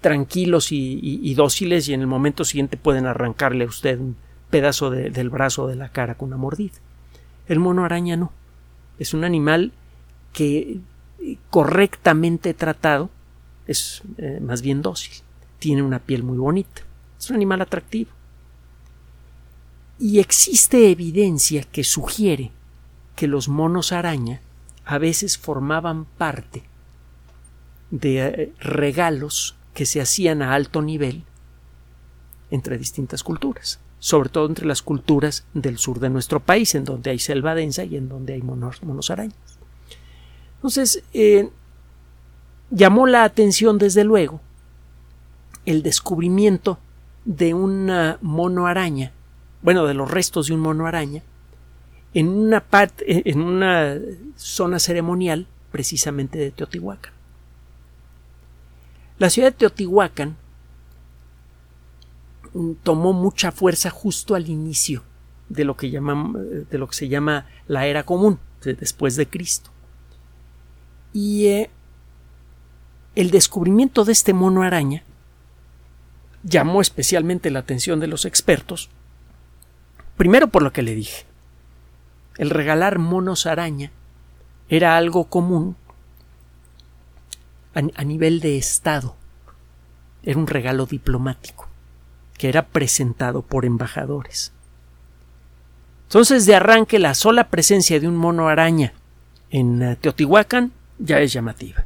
tranquilos 0.00 0.72
y, 0.72 1.34
dóciles 1.34 1.88
y 1.88 1.94
en 1.94 2.00
el 2.00 2.06
momento 2.06 2.44
siguiente 2.44 2.76
pueden 2.76 3.06
arrancarle 3.06 3.64
a 3.64 3.68
usted 3.68 3.98
un 3.98 4.16
pedazo 4.50 4.90
del 4.90 5.30
brazo 5.30 5.66
de 5.66 5.76
la 5.76 5.88
cara 5.88 6.16
con 6.16 6.28
una 6.28 6.36
mordida. 6.36 6.74
El 7.46 7.58
mono 7.58 7.84
araña 7.84 8.16
no. 8.16 8.32
Es 8.98 9.14
un 9.14 9.24
animal 9.24 9.72
que 10.32 10.78
correctamente 11.50 12.54
tratado 12.54 13.10
es 13.66 14.02
eh, 14.18 14.40
más 14.42 14.62
bien 14.62 14.82
dócil. 14.82 15.14
Tiene 15.58 15.82
una 15.82 15.98
piel 15.98 16.22
muy 16.22 16.38
bonita. 16.38 16.82
Es 17.18 17.30
un 17.30 17.36
animal 17.36 17.60
atractivo. 17.62 18.10
Y 19.98 20.18
existe 20.18 20.90
evidencia 20.90 21.62
que 21.64 21.84
sugiere 21.84 22.50
que 23.16 23.26
los 23.26 23.48
monos 23.48 23.92
araña 23.92 24.40
a 24.86 24.98
veces 24.98 25.36
formaban 25.36 26.06
parte 26.06 26.62
de 27.90 28.26
eh, 28.26 28.52
regalos 28.60 29.56
que 29.74 29.86
se 29.86 30.00
hacían 30.00 30.42
a 30.42 30.54
alto 30.54 30.82
nivel 30.82 31.24
entre 32.50 32.78
distintas 32.78 33.22
culturas, 33.22 33.78
sobre 34.00 34.30
todo 34.30 34.46
entre 34.46 34.66
las 34.66 34.82
culturas 34.82 35.44
del 35.54 35.78
sur 35.78 36.00
de 36.00 36.10
nuestro 36.10 36.40
país, 36.40 36.74
en 36.74 36.84
donde 36.84 37.10
hay 37.10 37.18
selva 37.18 37.54
densa 37.54 37.84
y 37.84 37.96
en 37.96 38.08
donde 38.08 38.32
hay 38.32 38.42
monos, 38.42 38.82
monos 38.82 39.10
arañas. 39.10 39.36
Entonces, 40.56 41.04
eh, 41.12 41.50
llamó 42.70 43.06
la 43.06 43.24
atención 43.24 43.78
desde 43.78 44.02
luego 44.04 44.40
el 45.66 45.82
descubrimiento 45.82 46.78
de 47.26 47.52
una 47.52 48.18
mono 48.22 48.66
araña, 48.66 49.12
bueno, 49.62 49.86
de 49.86 49.94
los 49.94 50.10
restos 50.10 50.48
de 50.48 50.54
un 50.54 50.60
mono 50.60 50.86
araña, 50.86 51.22
en 52.14 52.28
una 52.28 52.60
parte, 52.60 53.30
en 53.30 53.42
una 53.42 53.98
zona 54.36 54.78
ceremonial 54.78 55.46
precisamente 55.70 56.38
de 56.38 56.50
Teotihuacán. 56.50 57.12
La 59.18 59.28
ciudad 59.28 59.48
de 59.48 59.58
Teotihuacán 59.58 60.36
tomó 62.82 63.12
mucha 63.12 63.52
fuerza 63.52 63.90
justo 63.90 64.34
al 64.34 64.48
inicio 64.48 65.02
de 65.48 65.64
lo 65.64 65.76
que, 65.76 65.90
que 65.90 66.78
se 66.90 67.08
llama 67.08 67.46
la 67.66 67.86
era 67.86 68.04
común, 68.04 68.38
después 68.62 69.16
de 69.16 69.28
Cristo. 69.28 69.70
Y 71.12 71.46
eh, 71.46 71.70
el 73.16 73.30
descubrimiento 73.30 74.04
de 74.04 74.12
este 74.12 74.32
mono 74.32 74.62
araña 74.62 75.02
llamó 76.42 76.80
especialmente 76.80 77.50
la 77.50 77.58
atención 77.60 78.00
de 78.00 78.06
los 78.06 78.24
expertos, 78.24 78.90
primero 80.16 80.48
por 80.48 80.62
lo 80.62 80.72
que 80.72 80.82
le 80.82 80.94
dije. 80.94 81.26
El 82.38 82.50
regalar 82.50 82.98
monos 82.98 83.46
araña 83.46 83.90
era 84.68 84.96
algo 84.96 85.24
común 85.24 85.76
a, 87.74 88.04
nivel 88.04 88.40
de 88.40 88.56
Estado. 88.56 89.16
Era 90.22 90.38
un 90.38 90.46
regalo 90.46 90.86
diplomático 90.86 91.69
que 92.40 92.48
era 92.48 92.64
presentado 92.68 93.42
por 93.42 93.66
embajadores. 93.66 94.50
Entonces, 96.04 96.46
de 96.46 96.54
arranque, 96.54 96.98
la 96.98 97.12
sola 97.12 97.50
presencia 97.50 98.00
de 98.00 98.08
un 98.08 98.16
mono 98.16 98.48
araña 98.48 98.94
en 99.50 99.82
eh, 99.82 99.96
Teotihuacán 100.00 100.72
ya 100.98 101.20
es 101.20 101.34
llamativa. 101.34 101.84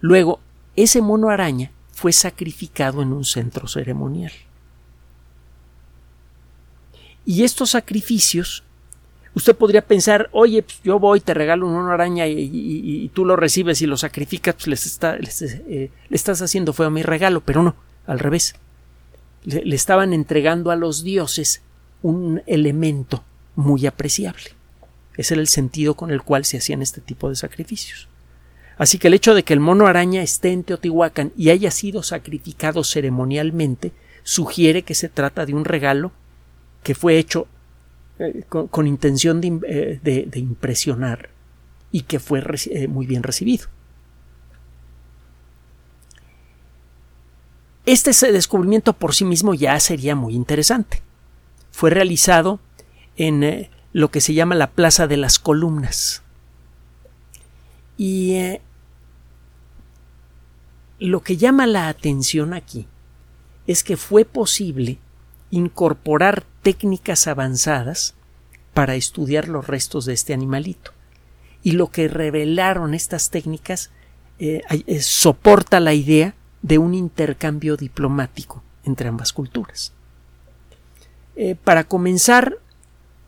Luego, 0.00 0.40
ese 0.74 1.00
mono 1.02 1.30
araña 1.30 1.70
fue 1.92 2.12
sacrificado 2.12 3.00
en 3.00 3.12
un 3.12 3.24
centro 3.24 3.68
ceremonial. 3.68 4.32
Y 7.24 7.44
estos 7.44 7.70
sacrificios, 7.70 8.64
usted 9.36 9.54
podría 9.54 9.86
pensar, 9.86 10.30
oye, 10.32 10.64
pues 10.64 10.80
yo 10.82 10.98
voy, 10.98 11.20
te 11.20 11.32
regalo 11.32 11.68
una 11.68 11.94
araña 11.94 12.26
y, 12.26 13.08
tú 13.14 13.24
lo 13.24 13.36
recibes 13.36 13.80
y 13.82 13.86
lo 13.86 13.96
sacrificas, 13.96 14.56
pues 14.64 15.00
eh, 15.12 15.92
le 16.08 16.16
estás 16.16 16.42
haciendo 16.42 16.72
feo 16.72 16.86
a 16.86 16.90
mi 16.90 17.04
regalo, 17.04 17.40
pero 17.40 17.62
no, 17.62 17.76
al 18.04 18.18
revés. 18.18 18.56
Le 19.44 19.74
estaban 19.74 20.12
entregando 20.12 20.70
a 20.70 20.76
los 20.76 21.02
dioses 21.02 21.62
un 22.02 22.42
elemento 22.46 23.24
muy 23.56 23.86
apreciable. 23.86 24.44
Ese 25.16 25.34
era 25.34 25.40
el 25.40 25.48
sentido 25.48 25.94
con 25.94 26.10
el 26.10 26.22
cual 26.22 26.44
se 26.44 26.58
hacían 26.58 26.80
este 26.80 27.00
tipo 27.00 27.28
de 27.28 27.36
sacrificios. 27.36 28.08
Así 28.78 28.98
que 28.98 29.08
el 29.08 29.14
hecho 29.14 29.34
de 29.34 29.42
que 29.42 29.52
el 29.52 29.60
mono 29.60 29.88
araña 29.88 30.22
esté 30.22 30.52
en 30.52 30.62
Teotihuacán 30.62 31.32
y 31.36 31.50
haya 31.50 31.72
sido 31.72 32.04
sacrificado 32.04 32.84
ceremonialmente 32.84 33.92
sugiere 34.22 34.82
que 34.82 34.94
se 34.94 35.08
trata 35.08 35.44
de 35.44 35.54
un 35.54 35.64
regalo 35.64 36.12
que 36.84 36.94
fue 36.94 37.18
hecho 37.18 37.48
eh, 38.20 38.44
con, 38.48 38.86
intención 38.86 39.40
eh, 39.66 39.98
de, 40.02 40.38
impresionar 40.38 41.30
y 41.90 42.02
que 42.02 42.20
fue 42.20 42.44
eh, 42.70 42.86
muy 42.86 43.06
bien 43.06 43.24
recibido. 43.24 43.66
Este 47.88 48.32
descubrimiento 48.32 48.92
por 48.92 49.14
sí 49.14 49.24
mismo 49.24 49.54
ya 49.54 49.80
sería 49.80 50.14
muy 50.14 50.34
interesante. 50.34 51.00
Fue 51.70 51.88
realizado 51.88 52.60
en 53.16 53.70
lo 53.94 54.10
que 54.10 54.20
se 54.20 54.34
llama 54.34 54.54
la 54.54 54.72
Plaza 54.72 55.06
de 55.06 55.16
las 55.16 55.38
Columnas. 55.38 56.22
Y 57.96 58.34
eh, 58.34 58.60
lo 60.98 61.22
que 61.22 61.38
llama 61.38 61.66
la 61.66 61.88
atención 61.88 62.52
aquí 62.52 62.86
es 63.66 63.82
que 63.82 63.96
fue 63.96 64.26
posible 64.26 64.98
incorporar 65.50 66.44
técnicas 66.60 67.26
avanzadas 67.26 68.14
para 68.74 68.96
estudiar 68.96 69.48
los 69.48 69.66
restos 69.66 70.04
de 70.04 70.12
este 70.12 70.34
animalito. 70.34 70.92
Y 71.62 71.72
lo 71.72 71.90
que 71.90 72.08
revelaron 72.08 72.92
estas 72.92 73.30
técnicas 73.30 73.90
eh, 74.38 74.60
soporta 75.00 75.80
la 75.80 75.94
idea 75.94 76.34
de 76.62 76.78
un 76.78 76.94
intercambio 76.94 77.76
diplomático 77.76 78.62
entre 78.84 79.08
ambas 79.08 79.32
culturas. 79.32 79.92
Eh, 81.36 81.54
para 81.54 81.84
comenzar, 81.84 82.58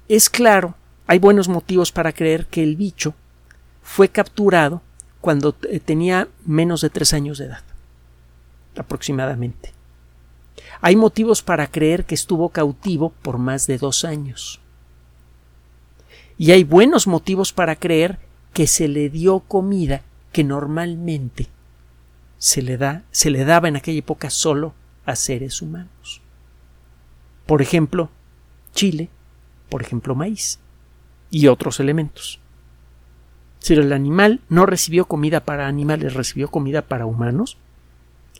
es 0.09 0.31
claro, 0.31 0.75
hay 1.07 1.19
buenos 1.19 1.49
motivos 1.49 1.93
para 1.93 2.13
creer 2.13 2.47
que 2.47 2.63
el 2.63 2.77
bicho 2.77 3.15
fue 3.83 4.09
capturado 4.09 4.83
cuando 5.21 5.55
eh, 5.69 5.81
tenía 5.81 6.29
menos 6.45 6.81
de 6.81 6.91
tres 6.91 7.13
años 7.13 7.39
de 7.39 7.47
edad, 7.47 7.63
aproximadamente. 8.77 9.73
Hay 10.81 10.97
motivos 10.97 11.43
para 11.43 11.67
creer 11.67 12.05
que 12.05 12.15
estuvo 12.15 12.49
cautivo 12.49 13.11
por 13.23 13.39
más 13.39 13.67
de 13.67 13.79
dos 13.79 14.05
años. 14.05 14.61
Y 16.39 16.53
hay 16.53 16.65
buenos 16.65 17.07
motivos 17.07 17.53
para 17.53 17.77
creer 17.77 18.19
que 18.53 18.67
se 18.67 18.89
le 18.89 19.11
dio 19.11 19.41
comida 19.41 20.03
que 20.33 20.43
normalmente 20.43 21.49
se 22.41 22.61
le, 22.63 22.77
da, 22.77 23.05
se 23.13 23.31
le 23.31 23.45
daba 23.45 23.69
en 23.69 23.77
aquella 23.77 24.01
época 24.01 24.31
solo 24.31 24.75
a 25.07 25.15
seres 25.15 25.63
humanos. 25.63 26.21
Por 27.47 27.63
ejemplo, 27.63 28.11
Chile 28.75 29.11
por 29.71 29.81
ejemplo 29.81 30.15
maíz, 30.15 30.59
y 31.31 31.47
otros 31.47 31.81
elementos. 31.81 32.41
Si 33.61 33.73
el 33.75 33.93
animal 33.93 34.41
no 34.49 34.67
recibió 34.67 35.07
comida 35.07 35.41
para 35.41 35.69
animales, 35.69 36.15
recibió 36.15 36.49
comida 36.49 36.83
para 36.83 37.07
humanos, 37.07 37.57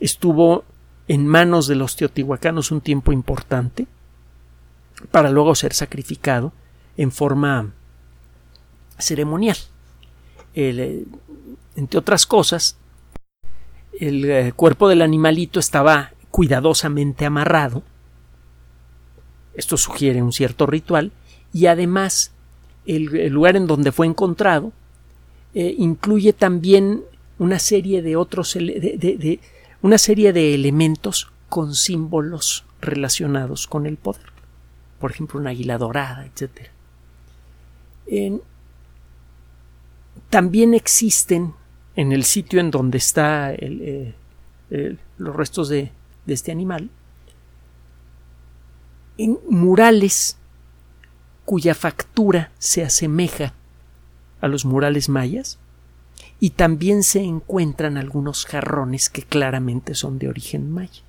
estuvo 0.01 0.65
en 1.09 1.27
manos 1.27 1.67
de 1.67 1.77
los 1.77 1.97
teotihuacanos 1.97 2.71
un 2.73 2.81
tiempo 2.81 3.13
importante, 3.13 3.87
para 5.11 5.31
luego 5.31 5.55
ser 5.55 5.73
sacrificado 5.73 6.53
en 6.97 7.11
forma 7.11 7.73
ceremonial. 8.99 9.57
Eh, 10.55 11.05
entre 11.77 11.99
otras 11.99 12.27
cosas, 12.27 12.77
el 14.01 14.25
eh, 14.25 14.53
cuerpo 14.55 14.89
del 14.89 15.03
animalito 15.03 15.61
estaba 15.61 16.13
cuidadosamente 16.31 17.27
amarrado. 17.27 17.83
Esto 19.55 19.77
sugiere 19.77 20.23
un 20.23 20.33
cierto 20.33 20.67
ritual. 20.67 21.13
Y 21.53 21.67
además 21.67 22.33
el, 22.87 23.29
lugar 23.29 23.57
en 23.57 23.67
donde 23.67 23.93
fue 23.93 24.07
encontrado 24.07 24.73
eh, 25.55 25.75
incluye 25.79 26.33
también 26.33 27.03
una 27.39 27.59
serie 27.59 28.03
de 28.03 28.17
otros 28.17 28.55
de, 28.55 29.41
una 29.83 29.99
serie 29.99 30.33
de 30.33 30.55
elementos 30.55 31.31
con 31.49 31.75
símbolos 31.75 32.65
relacionados 32.81 33.67
con 33.67 33.87
el 33.87 33.97
poder. 33.97 34.33
Por 34.99 35.11
ejemplo 35.11 35.41
una 35.41 35.51
águila 35.51 35.79
dorada 35.79 36.27
etc 36.27 36.71
también 40.31 40.75
existen 40.75 41.55
en 41.97 42.13
el 42.13 42.25
sitio 42.25 42.61
en 42.61 42.71
donde 42.71 42.99
está 42.99 43.53
eh, 43.53 44.15
los 45.19 45.37
restos 45.37 45.69
de, 45.69 45.93
de 46.27 46.35
este 46.35 46.53
animal 46.53 46.91
en 49.19 49.39
murales 49.49 50.39
cuya 51.45 51.75
factura 51.75 52.53
se 52.59 52.83
asemeja 52.83 53.55
a 54.41 54.49
los 54.49 54.65
murales 54.65 55.09
mayas 55.09 55.59
y 56.39 56.51
también 56.51 57.03
se 57.03 57.21
encuentran 57.21 57.99
algunos 57.99 58.47
jarrones 58.47 59.11
que 59.11 59.23
claramente 59.23 59.95
son 59.95 60.19
de 60.19 60.29
origen 60.29 60.71
maya. 60.71 61.03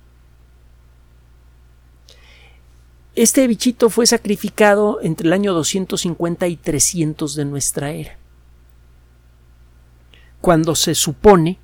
Este 3.14 3.46
bichito 3.46 3.88
fue 3.88 4.06
sacrificado 4.06 5.00
entre 5.02 5.26
el 5.26 5.32
año 5.32 5.54
250 5.54 6.48
y 6.48 6.56
300 6.56 7.34
de 7.34 7.44
nuestra 7.44 7.92
era, 7.92 8.18
cuando 10.42 10.74
se 10.74 10.94
supone 10.96 11.58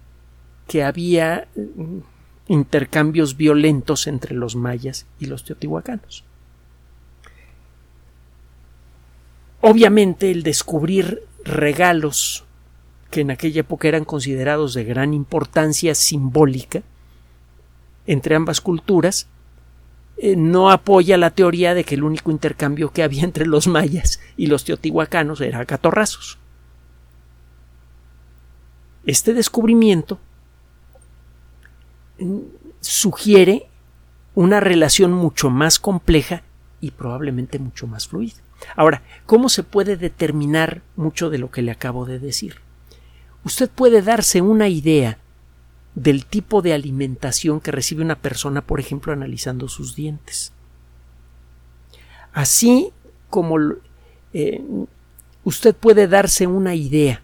que 0.69 0.85
había 0.85 1.49
mm, 1.57 1.99
intercambios 2.47 3.37
violentos 3.37 4.07
entre 4.07 4.35
los 4.35 4.55
mayas 4.57 5.05
y 5.19 5.27
los 5.27 5.45
teotihuacanos. 5.45 6.25
Obviamente 9.61 10.31
el 10.31 10.45
descubrir 10.45 11.25
regalos 11.45 12.45
que 13.11 13.23
en 13.23 13.33
aquella 13.33 13.62
época 13.62 13.88
eran 13.88 14.05
considerados 14.05 14.75
de 14.75 14.85
gran 14.85 15.12
importancia 15.12 15.95
simbólica 15.97 16.83
entre 18.07 18.37
ambas 18.37 18.61
culturas, 18.61 19.27
eh, 20.19 20.37
no 20.37 20.71
apoya 20.71 21.17
la 21.17 21.31
teoría 21.31 21.75
de 21.75 21.83
que 21.83 21.97
el 21.97 22.05
único 22.05 22.31
intercambio 22.31 22.93
que 22.93 23.03
había 23.03 23.25
entre 23.25 23.47
los 23.47 23.67
mayas 23.67 24.21
y 24.37 24.47
los 24.47 24.64
teotihuacanos 24.64 25.41
era 25.41 25.64
catorrazos. 25.67 26.38
Este 29.05 29.35
descubrimiento 29.35 30.19
sugiere 32.81 33.69
una 34.35 34.61
relación 34.61 35.13
mucho 35.13 35.51
más 35.51 35.79
compleja 35.79 36.43
y 36.81 36.91
probablemente 36.93 37.59
mucho 37.59 37.87
más 37.87 38.09
fluida. 38.09 38.37
Ahora, 38.77 39.03
¿cómo 39.27 39.49
se 39.49 39.63
puede 39.63 39.97
determinar 39.97 40.83
mucho 40.97 41.31
de 41.31 41.39
lo 41.39 41.51
que 41.51 41.63
le 41.63 41.71
acabo 41.71 42.07
de 42.07 42.19
decir? 42.19 42.57
Usted 43.45 43.71
puede 43.71 44.03
darse 44.03 44.41
una 44.41 44.69
idea 44.69 45.19
del 45.95 46.27
tipo 46.27 46.63
de 46.63 46.75
alimentación 46.75 47.61
que 47.61 47.73
recibe 47.73 48.03
una 48.03 48.21
persona, 48.21 48.63
por 48.63 48.79
ejemplo, 48.79 49.13
analizando 49.13 49.69
sus 49.69 49.97
dientes. 49.97 50.53
Así 52.33 52.93
como 53.31 53.57
eh, 54.33 54.63
usted 55.45 55.75
puede 55.75 56.07
darse 56.07 56.47
una 56.47 56.75
idea 56.75 57.23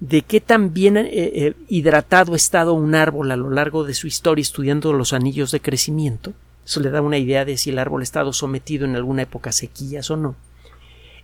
de 0.00 0.22
qué 0.22 0.40
tan 0.40 0.72
bien 0.72 0.96
eh, 0.96 1.08
eh, 1.12 1.54
hidratado 1.68 2.34
ha 2.34 2.36
estado 2.36 2.74
un 2.74 2.94
árbol 2.94 3.30
a 3.32 3.36
lo 3.36 3.50
largo 3.50 3.84
de 3.84 3.94
su 3.94 4.06
historia 4.06 4.42
estudiando 4.42 4.92
los 4.92 5.12
anillos 5.12 5.50
de 5.50 5.60
crecimiento, 5.60 6.34
eso 6.64 6.80
le 6.80 6.90
da 6.90 7.00
una 7.00 7.18
idea 7.18 7.44
de 7.44 7.56
si 7.56 7.70
el 7.70 7.78
árbol 7.78 8.02
ha 8.02 8.04
estado 8.04 8.32
sometido 8.32 8.84
en 8.84 8.94
alguna 8.94 9.22
época 9.22 9.50
a 9.50 9.54
sequías 9.54 10.10
o 10.10 10.16
no. 10.16 10.36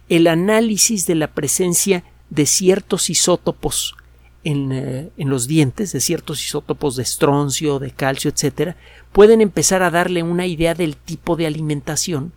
El 0.09 0.27
análisis 0.27 1.07
de 1.07 1.15
la 1.15 1.29
presencia 1.29 2.03
de 2.31 2.47
ciertos 2.47 3.11
isótopos 3.11 3.95
en, 4.43 4.73
eh, 4.73 5.11
en, 5.17 5.29
los 5.29 5.47
dientes, 5.47 5.93
de 5.93 6.01
ciertos 6.01 6.45
isótopos 6.45 6.97
de 6.97 7.03
estroncio, 7.03 7.79
de 7.79 7.91
calcio, 7.91 8.31
etcétera, 8.31 8.77
pueden 9.13 9.41
empezar 9.41 9.83
a 9.83 9.91
darle 9.91 10.23
una 10.23 10.47
idea 10.47 10.75
del 10.75 10.97
tipo 10.97 11.37
de 11.37 11.47
alimentación 11.47 12.33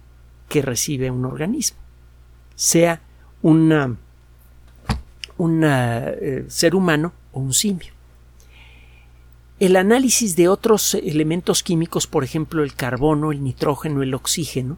que 0.50 0.62
recibe 0.62 1.10
un 1.10 1.26
organismo, 1.26 1.78
sea 2.56 3.02
un 5.38 5.64
eh, 5.66 6.46
ser 6.48 6.76
humano 6.76 7.14
o 7.32 7.40
un 7.40 7.54
simio. 7.54 7.94
El 9.60 9.76
análisis 9.76 10.36
de 10.36 10.50
otros 10.50 10.94
elementos 10.94 11.64
químicos, 11.64 12.06
por 12.06 12.24
ejemplo 12.24 12.64
el 12.64 12.76
carbono, 12.76 13.32
el 13.32 13.44
nitrógeno, 13.44 14.04
el 14.04 14.14
oxígeno, 14.14 14.78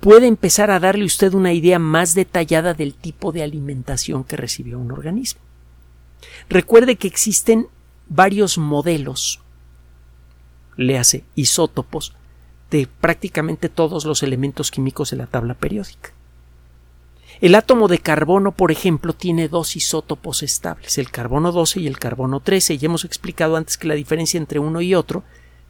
puede 0.00 0.26
empezar 0.26 0.70
a 0.70 0.78
darle 0.78 1.06
usted 1.06 1.32
una 1.32 1.54
idea 1.54 1.78
más 1.78 2.14
detallada 2.14 2.74
del 2.74 2.94
tipo 2.94 3.32
de 3.32 3.42
alimentación 3.42 4.24
que 4.24 4.36
recibió 4.36 4.78
un 4.78 4.92
organismo. 4.92 5.40
Recuerde 6.50 6.96
que 6.96 7.08
existen 7.08 7.68
varios 8.08 8.58
modelos, 8.58 9.40
le 10.76 10.98
hace 10.98 11.24
isótopos, 11.34 12.14
de 12.70 12.86
prácticamente 13.00 13.68
todos 13.68 14.04
los 14.04 14.22
elementos 14.22 14.70
químicos 14.70 15.10
de 15.10 15.16
la 15.16 15.26
tabla 15.26 15.54
periódica. 15.54 16.12
El 17.40 17.54
átomo 17.54 17.88
de 17.88 17.98
carbono, 17.98 18.52
por 18.52 18.70
ejemplo, 18.70 19.12
tiene 19.12 19.48
dos 19.48 19.76
isótopos 19.76 20.42
estables, 20.42 20.98
el 20.98 21.10
carbono 21.10 21.52
12 21.52 21.80
y 21.80 21.86
el 21.86 21.98
carbono 21.98 22.40
13, 22.40 22.74
y 22.74 22.84
hemos 22.84 23.04
explicado 23.04 23.56
antes 23.56 23.76
que 23.76 23.88
la 23.88 23.94
diferencia 23.94 24.38
entre 24.38 24.58
uno 24.58 24.80
y 24.80 24.94
otro 24.94 25.24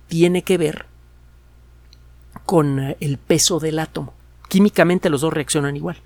tiene 0.09 0.43
que 0.43 0.59
ver 0.59 0.87
con 2.45 2.79
eh, 2.79 2.97
el 3.01 3.19
peso 3.19 3.61
del 3.61 3.79
átomo. 3.79 4.13
Químicamente 4.49 5.09
los 5.09 5.23
dos 5.23 5.33
reaccionan 5.33 5.77
igual. 5.77 5.97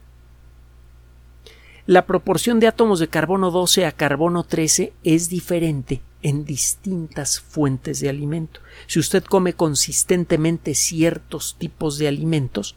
La 1.86 2.06
proporción 2.06 2.60
de 2.60 2.68
átomos 2.68 3.00
de 3.00 3.08
carbono 3.08 3.50
12 3.50 3.86
a 3.86 3.92
carbono 3.92 4.44
13 4.44 4.92
es 5.04 5.28
diferente 5.28 6.02
en 6.22 6.44
distintas 6.44 7.40
fuentes 7.40 8.00
de 8.00 8.08
alimento. 8.08 8.60
Si 8.86 8.98
usted 8.98 9.24
come 9.24 9.54
consistentemente 9.54 10.74
ciertos 10.74 11.56
tipos 11.58 11.98
de 11.98 12.08
alimentos, 12.08 12.76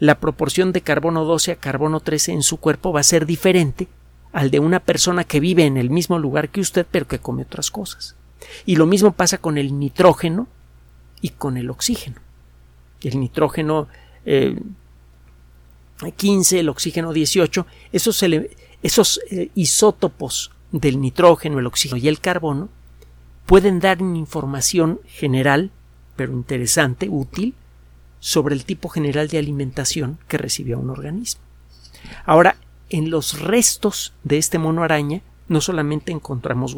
la 0.00 0.18
proporción 0.18 0.72
de 0.72 0.80
carbono 0.80 1.24
12 1.24 1.52
a 1.52 1.56
carbono 1.56 2.00
13 2.00 2.32
en 2.32 2.42
su 2.42 2.56
cuerpo 2.56 2.92
va 2.92 3.00
a 3.00 3.04
ser 3.04 3.26
diferente 3.26 3.86
al 4.32 4.50
de 4.50 4.58
una 4.58 4.80
persona 4.80 5.24
que 5.24 5.40
vive 5.40 5.66
en 5.66 5.76
el 5.76 5.90
mismo 5.90 6.18
lugar 6.18 6.48
que 6.48 6.60
usted 6.60 6.86
pero 6.90 7.06
que 7.06 7.18
come 7.18 7.42
otras 7.42 7.70
cosas. 7.70 8.16
Y 8.64 8.76
lo 8.76 8.86
mismo 8.86 9.12
pasa 9.12 9.38
con 9.38 9.58
el 9.58 9.78
nitrógeno 9.78 10.48
y 11.20 11.28
con 11.28 11.58
el 11.58 11.68
oxígeno. 11.68 12.16
El 13.02 13.20
nitrógeno 13.20 13.88
15, 16.16 16.56
eh, 16.56 16.60
el 16.60 16.68
oxígeno 16.70 17.12
18, 17.12 17.66
esos, 17.92 18.24
esos 18.82 19.20
eh, 19.30 19.50
isótopos 19.54 20.50
del 20.72 20.98
nitrógeno, 20.98 21.58
el 21.58 21.66
oxígeno 21.66 21.98
y 21.98 22.08
el 22.08 22.20
carbono 22.20 22.70
pueden 23.44 23.80
dar 23.80 24.00
información 24.00 25.00
general, 25.06 25.70
pero 26.16 26.32
interesante, 26.32 27.08
útil, 27.10 27.54
sobre 28.20 28.54
el 28.54 28.64
tipo 28.64 28.88
general 28.88 29.28
de 29.28 29.38
alimentación 29.38 30.18
que 30.28 30.38
recibió 30.38 30.78
un 30.78 30.90
organismo. 30.90 31.40
Ahora, 32.24 32.56
en 32.90 33.10
los 33.10 33.40
restos 33.40 34.12
de 34.24 34.38
este 34.38 34.58
mono 34.58 34.82
araña 34.82 35.22
no 35.48 35.60
solamente 35.60 36.12
encontramos 36.12 36.76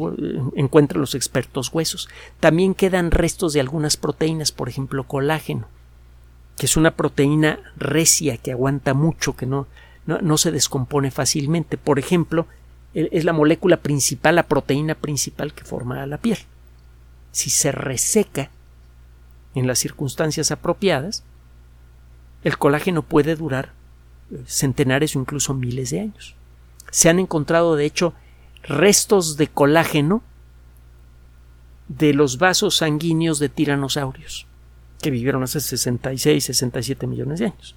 encuentran 0.55 0.99
los 0.99 1.13
expertos 1.13 1.71
huesos, 1.71 2.09
también 2.39 2.73
quedan 2.73 3.11
restos 3.11 3.53
de 3.53 3.59
algunas 3.59 3.97
proteínas, 3.97 4.51
por 4.51 4.67
ejemplo, 4.67 5.03
colágeno, 5.03 5.67
que 6.57 6.65
es 6.65 6.75
una 6.75 6.95
proteína 6.95 7.59
recia 7.77 8.37
que 8.37 8.51
aguanta 8.51 8.95
mucho, 8.95 9.35
que 9.35 9.45
no, 9.45 9.67
no, 10.07 10.19
no 10.21 10.39
se 10.39 10.51
descompone 10.51 11.11
fácilmente. 11.11 11.77
Por 11.77 11.99
ejemplo, 11.99 12.47
e, 12.95 13.09
es 13.11 13.25
la 13.25 13.33
molécula 13.33 13.77
principal, 13.77 14.35
la 14.35 14.47
proteína 14.47 14.95
principal 14.95 15.53
que 15.53 15.65
forma 15.65 16.05
la 16.07 16.17
piel. 16.17 16.39
Si 17.31 17.51
se 17.51 17.71
reseca 17.71 18.49
en 19.53 19.67
las 19.67 19.77
circunstancias 19.77 20.51
apropiadas, 20.51 21.23
el 22.43 22.57
colágeno 22.57 23.03
puede 23.03 23.35
durar 23.35 23.73
eh, 24.31 24.41
centenares 24.45 25.15
o 25.15 25.19
incluso 25.19 25.53
miles 25.53 25.89
de 25.91 26.01
años. 26.01 26.35
Se 26.91 27.09
han 27.09 27.19
encontrado, 27.19 27.75
de 27.75 27.85
hecho, 27.85 28.13
restos 28.63 29.37
de 29.37 29.47
colágeno 29.47 30.21
de 31.87 32.13
los 32.13 32.37
vasos 32.37 32.77
sanguíneos 32.77 33.39
de 33.39 33.49
tiranosaurios, 33.49 34.47
que 35.01 35.11
vivieron 35.11 35.43
hace 35.43 35.59
66, 35.59 36.43
67 36.43 37.07
millones 37.07 37.39
de 37.39 37.45
años. 37.47 37.75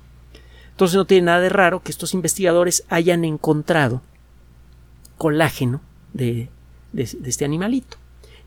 Entonces 0.70 0.96
no 0.96 1.07
tiene 1.07 1.26
nada 1.26 1.40
de 1.40 1.48
raro 1.48 1.83
que 1.83 1.90
estos 1.90 2.12
investigadores 2.14 2.85
hayan 2.88 3.24
encontrado 3.24 4.02
colágeno 5.16 5.81
de, 6.12 6.50
de, 6.92 7.09
de 7.18 7.31
este 7.31 7.44
animalito. 7.44 7.96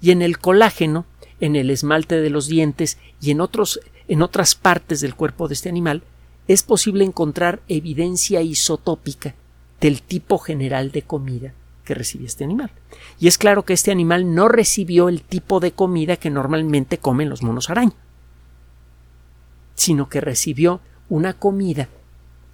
Y 0.02 0.12
en 0.12 0.22
el 0.22 0.38
colágeno, 0.38 1.06
en 1.40 1.56
el 1.56 1.72
esmalte 1.72 2.22
de 2.22 2.30
los 2.30 2.48
dientes 2.48 3.00
y 3.20 3.32
en 3.32 3.42
otros 3.42 3.80
en 4.10 4.24
otras 4.24 4.56
partes 4.56 5.00
del 5.02 5.16
cuerpo 5.16 5.48
de 5.48 5.54
este 5.54 5.70
animal, 5.70 6.02
es 6.50 6.64
posible 6.64 7.06
encontrar 7.06 7.62
evidencia 7.68 8.42
isotópica 8.42 9.36
del 9.80 10.02
tipo 10.02 10.40
general 10.40 10.92
de 10.92 11.04
comida 11.04 11.54
que 11.86 11.94
recibió 11.94 12.26
este 12.26 12.44
animal. 12.44 12.72
Y 13.20 13.28
es 13.28 13.38
claro 13.38 13.64
que 13.66 13.74
este 13.74 13.92
animal 13.92 14.34
no 14.34 14.48
recibió 14.48 15.10
el 15.10 15.22
tipo 15.22 15.60
de 15.60 15.74
comida 15.74 16.18
que 16.18 16.32
normalmente 16.32 16.98
comen 16.98 17.30
los 17.30 17.44
monos 17.44 17.70
araña, 17.70 17.94
sino 19.76 20.10
que 20.10 20.22
recibió 20.22 20.82
una 21.08 21.34
comida 21.34 21.88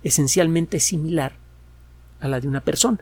esencialmente 0.03 0.81
similar 0.81 1.38
a 2.19 2.27
la 2.27 2.41
de 2.41 2.49
una 2.49 2.60
persona 2.62 2.99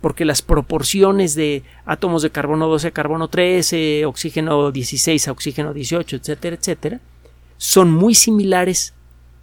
porque 0.00 0.24
las 0.24 0.42
proporciones 0.42 1.36
de 1.36 1.62
átomos 1.86 2.22
de 2.22 2.30
carbono 2.30 2.66
12 2.66 2.88
a 2.88 2.90
carbono 2.90 3.28
13, 3.28 4.04
oxígeno 4.06 4.72
16 4.72 5.28
a 5.28 5.30
oxígeno 5.30 5.72
18, 5.72 6.16
etcétera, 6.16 6.56
etcétera, 6.56 7.00
son 7.56 7.92
muy 7.92 8.16
similares 8.16 8.94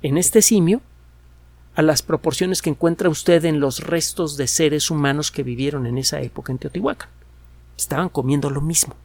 en 0.01 0.17
este 0.17 0.41
simio 0.41 0.81
a 1.75 1.81
las 1.81 2.01
proporciones 2.01 2.61
que 2.61 2.69
encuentra 2.69 3.09
usted 3.09 3.45
en 3.45 3.59
los 3.59 3.81
restos 3.81 4.37
de 4.37 4.47
seres 4.47 4.91
humanos 4.91 5.31
que 5.31 5.43
vivieron 5.43 5.85
en 5.85 5.97
esa 5.97 6.21
época 6.21 6.51
en 6.51 6.57
Teotihuacán. 6.57 7.09
Estaban 7.77 8.09
comiendo 8.09 8.49
lo 8.49 8.61
mismo. 8.61 8.95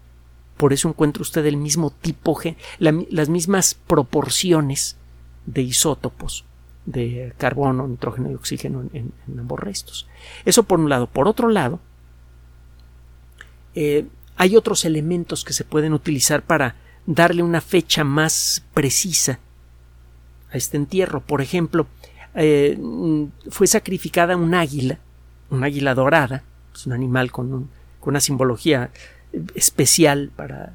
Por 0.57 0.73
eso 0.73 0.89
encuentra 0.89 1.23
usted 1.23 1.45
el 1.47 1.57
mismo 1.57 1.91
tipo, 1.91 2.39
las 2.79 3.29
mismas 3.29 3.75
proporciones 3.75 4.97
de 5.47 5.63
isótopos 5.63 6.45
de 6.87 7.33
carbono, 7.39 7.89
nitrógeno 7.89 8.31
y 8.31 8.35
oxígeno 8.35 8.85
en, 8.93 9.13
ambos 9.39 9.59
restos. 9.59 10.07
Eso 10.45 10.65
por 10.65 10.81
un 10.81 10.89
lado. 10.89 11.07
Por 11.07 11.29
otro 11.29 11.49
lado, 11.49 11.81
eh, 13.75 14.07
hay 14.37 14.57
otros 14.57 14.85
elementos 14.85 15.45
que 15.45 15.53
se 15.53 15.65
pueden 15.65 15.93
utilizar 15.93 16.43
para 16.43 16.77
darle 17.07 17.43
una 17.43 17.61
fecha 17.61 18.05
más 18.05 18.65
precisa 18.75 19.39
a 20.51 20.57
este 20.57 20.77
entierro. 20.77 21.21
Por 21.21 21.41
ejemplo, 21.41 21.87
eh, 22.35 22.79
fue 23.49 23.67
sacrificada 23.67 24.37
un 24.37 24.55
águila, 24.55 24.99
un 25.51 25.65
águila 25.65 25.95
dorada, 25.95 26.43
es 26.75 26.87
un 26.87 26.93
animal 26.93 27.31
con, 27.31 27.69
una 28.05 28.21
simbología 28.21 28.91
especial 29.55 30.31
para, 30.35 30.75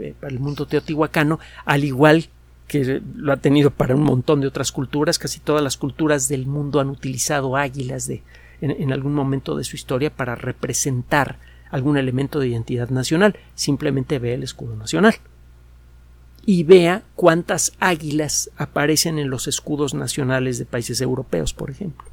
eh, 0.00 0.14
para, 0.18 0.32
el 0.32 0.40
mundo 0.40 0.66
teotihuacano, 0.66 1.38
al 1.64 1.84
igual 1.84 2.28
que 2.66 3.02
lo 3.16 3.32
ha 3.32 3.36
tenido 3.36 3.70
para 3.70 3.94
un 3.94 4.02
montón 4.02 4.40
de 4.40 4.46
otras 4.46 4.72
culturas. 4.72 5.18
Casi 5.18 5.40
todas 5.40 5.62
las 5.62 5.76
culturas 5.76 6.28
del 6.28 6.46
mundo 6.46 6.80
han 6.80 6.88
utilizado 6.88 7.56
águilas 7.56 8.06
de, 8.06 8.22
en 8.62 8.92
algún 8.92 9.14
momento 9.14 9.56
de 9.56 9.64
su 9.64 9.76
historia 9.76 10.08
para 10.08 10.34
representar 10.34 11.36
algún 11.70 11.98
elemento 11.98 12.38
de 12.38 12.48
identidad 12.48 12.88
nacional. 12.88 13.36
Simplemente 13.54 14.18
ve 14.18 14.34
el 14.34 14.42
escudo 14.42 14.76
nacional 14.76 15.16
y 16.44 16.64
vea 16.64 17.04
cuántas 17.14 17.72
águilas 17.78 18.50
aparecen 18.56 19.18
en 19.18 19.30
los 19.30 19.46
escudos 19.46 19.94
nacionales 19.94 20.58
de 20.58 20.64
países 20.64 21.00
europeos, 21.00 21.54
por 21.54 21.70
ejemplo. 21.70 22.06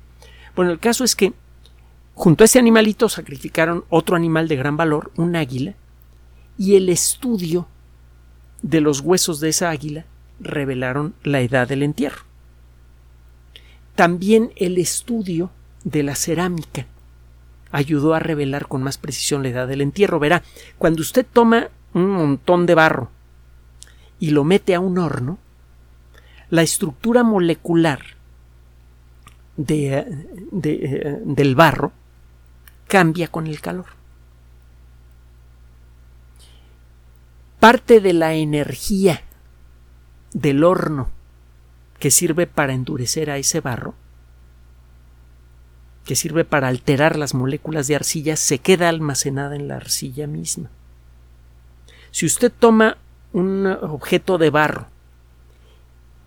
Bueno, 0.55 0.71
el 0.71 0.79
caso 0.79 1.03
es 1.03 1.15
que 1.15 1.33
junto 2.13 2.43
a 2.43 2.45
ese 2.45 2.59
animalito 2.59 3.09
sacrificaron 3.09 3.85
otro 3.89 4.15
animal 4.15 4.47
de 4.47 4.55
gran 4.55 4.77
valor, 4.77 5.11
un 5.15 5.35
águila, 5.35 5.75
y 6.57 6.75
el 6.75 6.89
estudio 6.89 7.67
de 8.61 8.81
los 8.81 8.99
huesos 8.99 9.39
de 9.39 9.49
esa 9.49 9.69
águila 9.69 10.05
revelaron 10.39 11.15
la 11.23 11.41
edad 11.41 11.67
del 11.67 11.83
entierro. 11.83 12.23
También 13.95 14.51
el 14.57 14.77
estudio 14.77 15.51
de 15.83 16.03
la 16.03 16.15
cerámica 16.15 16.85
ayudó 17.71 18.13
a 18.13 18.19
revelar 18.19 18.67
con 18.67 18.83
más 18.83 18.97
precisión 18.97 19.43
la 19.43 19.49
edad 19.49 19.67
del 19.67 19.81
entierro. 19.81 20.19
Verá, 20.19 20.43
cuando 20.77 21.01
usted 21.01 21.25
toma 21.31 21.69
un 21.93 22.09
montón 22.09 22.65
de 22.65 22.75
barro 22.75 23.09
y 24.19 24.31
lo 24.31 24.43
mete 24.43 24.75
a 24.75 24.79
un 24.79 24.97
horno, 24.97 25.39
la 26.49 26.61
estructura 26.61 27.23
molecular 27.23 27.99
de, 29.55 30.05
del 31.23 31.55
barro 31.55 31.91
cambia 32.87 33.27
con 33.27 33.47
el 33.47 33.61
calor. 33.61 33.85
Parte 37.59 37.99
de 37.99 38.13
la 38.13 38.33
energía 38.33 39.21
del 40.33 40.63
horno 40.63 41.09
que 41.99 42.11
sirve 42.11 42.47
para 42.47 42.73
endurecer 42.73 43.29
a 43.29 43.37
ese 43.37 43.59
barro, 43.59 43.93
que 46.05 46.15
sirve 46.15 46.45
para 46.45 46.69
alterar 46.69 47.17
las 47.17 47.33
moléculas 47.33 47.87
de 47.87 47.95
arcilla, 47.95 48.37
se 48.37 48.59
queda 48.59 48.89
almacenada 48.89 49.55
en 49.55 49.67
la 49.67 49.75
arcilla 49.75 50.25
misma. 50.25 50.69
Si 52.11 52.25
usted 52.25 52.51
toma 52.57 52.97
un 53.33 53.67
objeto 53.67 54.37
de 54.37 54.49
barro 54.49 54.87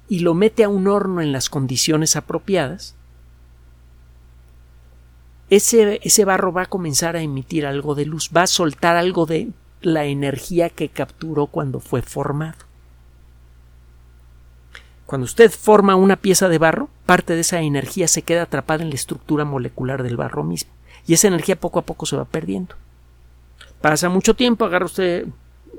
y 0.08 0.20
lo 0.20 0.34
mete 0.34 0.64
a 0.64 0.68
un 0.68 0.88
horno 0.88 1.20
en 1.22 1.32
las 1.32 1.48
condiciones 1.48 2.16
apropiadas, 2.16 2.94
ese, 5.48 6.00
ese, 6.02 6.24
barro 6.24 6.52
va 6.52 6.62
a 6.62 6.66
comenzar 6.66 7.16
a 7.16 7.22
emitir 7.22 7.66
algo 7.66 7.94
de 7.94 8.06
luz, 8.06 8.30
va 8.34 8.42
a 8.42 8.46
soltar 8.46 8.96
algo 8.96 9.26
de 9.26 9.50
la 9.80 10.04
energía 10.04 10.70
que 10.70 10.88
capturó 10.88 11.46
cuando 11.46 11.80
fue 11.80 12.02
formado. 12.02 12.58
Cuando 15.06 15.24
usted 15.26 15.50
forma 15.50 15.94
una 15.94 16.16
pieza 16.16 16.48
de 16.48 16.58
barro, 16.58 16.88
parte 17.04 17.34
de 17.34 17.40
esa 17.40 17.60
energía 17.60 18.08
se 18.08 18.22
queda 18.22 18.42
atrapada 18.42 18.82
en 18.82 18.88
la 18.88 18.94
estructura 18.94 19.44
molecular 19.44 20.02
del 20.02 20.16
barro 20.16 20.42
mismo, 20.42 20.72
y 21.06 21.14
esa 21.14 21.28
energía 21.28 21.60
poco 21.60 21.78
a 21.78 21.86
poco 21.86 22.06
se 22.06 22.16
va 22.16 22.24
perdiendo. 22.24 22.74
Pasa 23.82 24.08
mucho 24.08 24.34
tiempo, 24.34 24.64
agarra 24.64 24.86
usted 24.86 25.26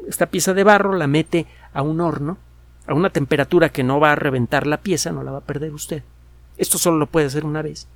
esta 0.08 0.28
pieza 0.28 0.54
de 0.54 0.64
barro, 0.64 0.94
la 0.94 1.08
mete 1.08 1.46
a 1.74 1.82
un 1.82 2.02
horno 2.02 2.38
a 2.88 2.94
una 2.94 3.10
temperatura 3.10 3.70
que 3.70 3.84
no 3.84 4.00
va 4.00 4.12
a 4.12 4.16
reventar 4.16 4.68
la 4.68 4.82
pieza, 4.82 5.12
no 5.12 5.24
la 5.24 5.32
va 5.32 5.38
a 5.40 5.46
perder 5.46 5.74
usted. 5.74 6.04
Esto 6.58 6.78
solo 6.78 6.98
lo 6.98 7.08
puede 7.08 7.28
hacer 7.28 7.46
una 7.46 7.62
vez. 7.62 7.88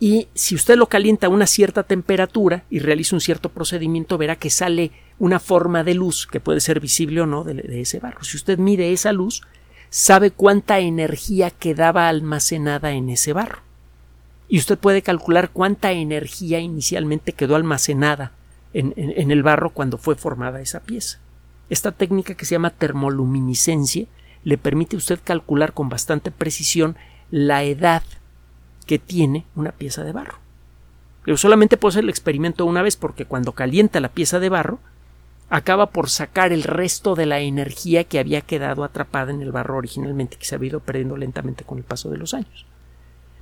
Y 0.00 0.28
si 0.34 0.54
usted 0.54 0.76
lo 0.76 0.88
calienta 0.88 1.26
a 1.26 1.30
una 1.30 1.46
cierta 1.46 1.82
temperatura 1.82 2.64
y 2.70 2.78
realiza 2.78 3.16
un 3.16 3.20
cierto 3.20 3.48
procedimiento, 3.48 4.16
verá 4.16 4.36
que 4.36 4.50
sale 4.50 4.92
una 5.18 5.40
forma 5.40 5.82
de 5.82 5.94
luz 5.94 6.26
que 6.26 6.40
puede 6.40 6.60
ser 6.60 6.80
visible 6.80 7.20
o 7.20 7.26
no 7.26 7.44
de, 7.44 7.54
de 7.54 7.80
ese 7.80 7.98
barro. 7.98 8.22
Si 8.22 8.36
usted 8.36 8.58
mide 8.58 8.92
esa 8.92 9.12
luz, 9.12 9.42
sabe 9.90 10.30
cuánta 10.30 10.78
energía 10.78 11.50
quedaba 11.50 12.08
almacenada 12.08 12.92
en 12.92 13.10
ese 13.10 13.32
barro. 13.32 13.62
Y 14.48 14.58
usted 14.58 14.78
puede 14.78 15.02
calcular 15.02 15.50
cuánta 15.50 15.92
energía 15.92 16.60
inicialmente 16.60 17.32
quedó 17.32 17.56
almacenada 17.56 18.32
en, 18.78 19.30
el 19.30 19.42
barro 19.42 19.70
cuando 19.70 19.98
fue 19.98 20.14
formada 20.14 20.60
esa 20.60 20.80
pieza. 20.80 21.18
Esta 21.68 21.92
técnica 21.92 22.34
que 22.34 22.44
se 22.44 22.54
llama 22.54 22.70
termoluminiscencia 22.70 24.06
le 24.44 24.56
permite 24.56 24.96
a 24.96 24.98
usted 24.98 25.18
calcular 25.22 25.72
con 25.72 25.88
bastante 25.88 26.30
precisión 26.30 26.96
la 27.30 27.64
edad 27.64 28.02
que 28.86 28.98
tiene 28.98 29.44
una 29.54 29.72
pieza 29.72 30.04
de 30.04 30.12
barro. 30.12 30.38
Pero 31.24 31.36
solamente 31.36 31.76
puede 31.76 31.94
hacer 31.94 32.04
el 32.04 32.10
experimento 32.10 32.64
una 32.64 32.82
vez 32.82 32.96
porque 32.96 33.26
cuando 33.26 33.52
calienta 33.52 34.00
la 34.00 34.08
pieza 34.08 34.38
de 34.38 34.48
barro 34.48 34.78
acaba 35.50 35.90
por 35.90 36.08
sacar 36.08 36.52
el 36.52 36.62
resto 36.62 37.14
de 37.14 37.26
la 37.26 37.40
energía 37.40 38.04
que 38.04 38.18
había 38.18 38.42
quedado 38.42 38.84
atrapada 38.84 39.32
en 39.32 39.42
el 39.42 39.52
barro 39.52 39.76
originalmente, 39.76 40.36
que 40.36 40.44
se 40.44 40.54
había 40.54 40.68
ido 40.68 40.80
perdiendo 40.80 41.16
lentamente 41.16 41.64
con 41.64 41.78
el 41.78 41.84
paso 41.84 42.10
de 42.10 42.18
los 42.18 42.32
años. 42.32 42.66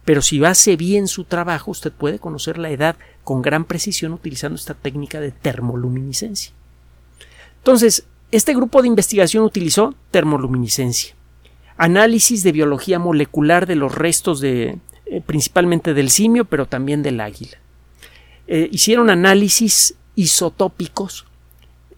Pero 0.05 0.23
si 0.23 0.43
hace 0.45 0.77
bien 0.77 1.09
su 1.09 1.25
trabajo, 1.25 1.73
usted 1.73 1.93
puede 1.93 2.21
conocer 2.21 2.59
la 2.59 2.71
edad 2.71 2.97
con 3.27 3.43
gran 3.43 3.65
precisión 3.65 4.13
utilizando 4.13 4.55
esta 4.55 4.75
técnica 4.75 5.19
de 5.19 5.33
termoluminiscencia. 5.33 6.53
Entonces, 7.59 8.05
este 8.31 8.55
grupo 8.55 8.83
de 8.83 8.87
investigación 8.87 9.43
utilizó 9.43 9.97
termoluminiscencia, 10.13 11.17
análisis 11.77 12.45
de 12.45 12.53
biología 12.53 13.01
molecular 13.01 13.67
de 13.67 13.75
los 13.75 13.93
restos 13.93 14.39
de 14.39 14.79
eh, 15.07 15.21
principalmente 15.27 15.93
del 15.93 16.11
simio, 16.11 16.45
pero 16.45 16.67
también 16.67 17.03
del 17.03 17.21
águila. 17.21 17.59
Eh, 18.47 18.69
hicieron 18.71 19.11
análisis 19.11 19.97
isotópicos 20.15 21.27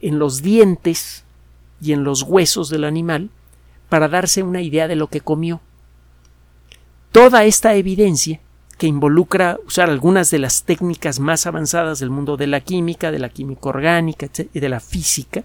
en 0.01 0.19
los 0.19 0.41
dientes 0.41 1.25
y 1.83 1.93
en 1.93 2.05
los 2.05 2.23
huesos 2.23 2.71
del 2.71 2.85
animal 2.85 3.29
para 3.91 4.09
darse 4.09 4.43
una 4.43 4.62
idea 4.62 4.88
de 4.88 4.97
lo 4.97 5.09
que 5.09 5.21
comió. 5.21 5.61
Toda 7.12 7.45
esta 7.45 7.75
evidencia, 7.75 8.41
que 8.79 8.87
involucra 8.87 9.59
usar 9.67 9.91
algunas 9.91 10.31
de 10.31 10.38
las 10.38 10.62
técnicas 10.62 11.19
más 11.19 11.47
avanzadas 11.47 11.99
del 11.99 12.11
mundo 12.11 12.37
de 12.37 12.47
la 12.47 12.61
química, 12.61 13.11
de 13.11 13.19
la 13.19 13.29
química 13.29 13.69
orgánica 13.69 14.29
y 14.55 14.61
de 14.61 14.69
la 14.69 14.79
física, 14.79 15.43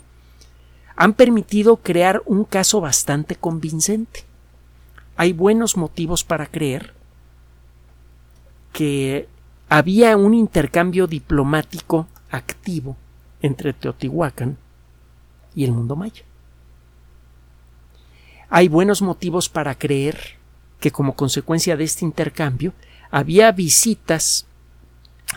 han 0.95 1.13
permitido 1.13 1.77
crear 1.77 2.21
un 2.27 2.45
caso 2.45 2.79
bastante 2.79 3.35
convincente. 3.35 4.23
Hay 5.17 5.33
buenos 5.33 5.77
motivos 5.77 6.23
para 6.23 6.45
creer 6.45 6.93
que 8.71 9.27
había 9.67 10.15
un 10.15 10.35
intercambio 10.35 11.07
diplomático 11.07 12.07
activo 12.29 12.95
entre 13.41 13.73
Teotihuacán 13.73 14.57
y 15.55 15.63
el 15.65 15.71
mundo 15.71 15.95
maya. 15.95 16.23
Hay 18.49 18.67
buenos 18.67 19.01
motivos 19.01 19.49
para 19.49 19.73
creer 19.73 20.37
que 20.79 20.91
como 20.91 21.15
consecuencia 21.15 21.75
de 21.75 21.85
este 21.85 22.05
intercambio 22.05 22.73
había 23.13 23.51
visitas 23.51 24.47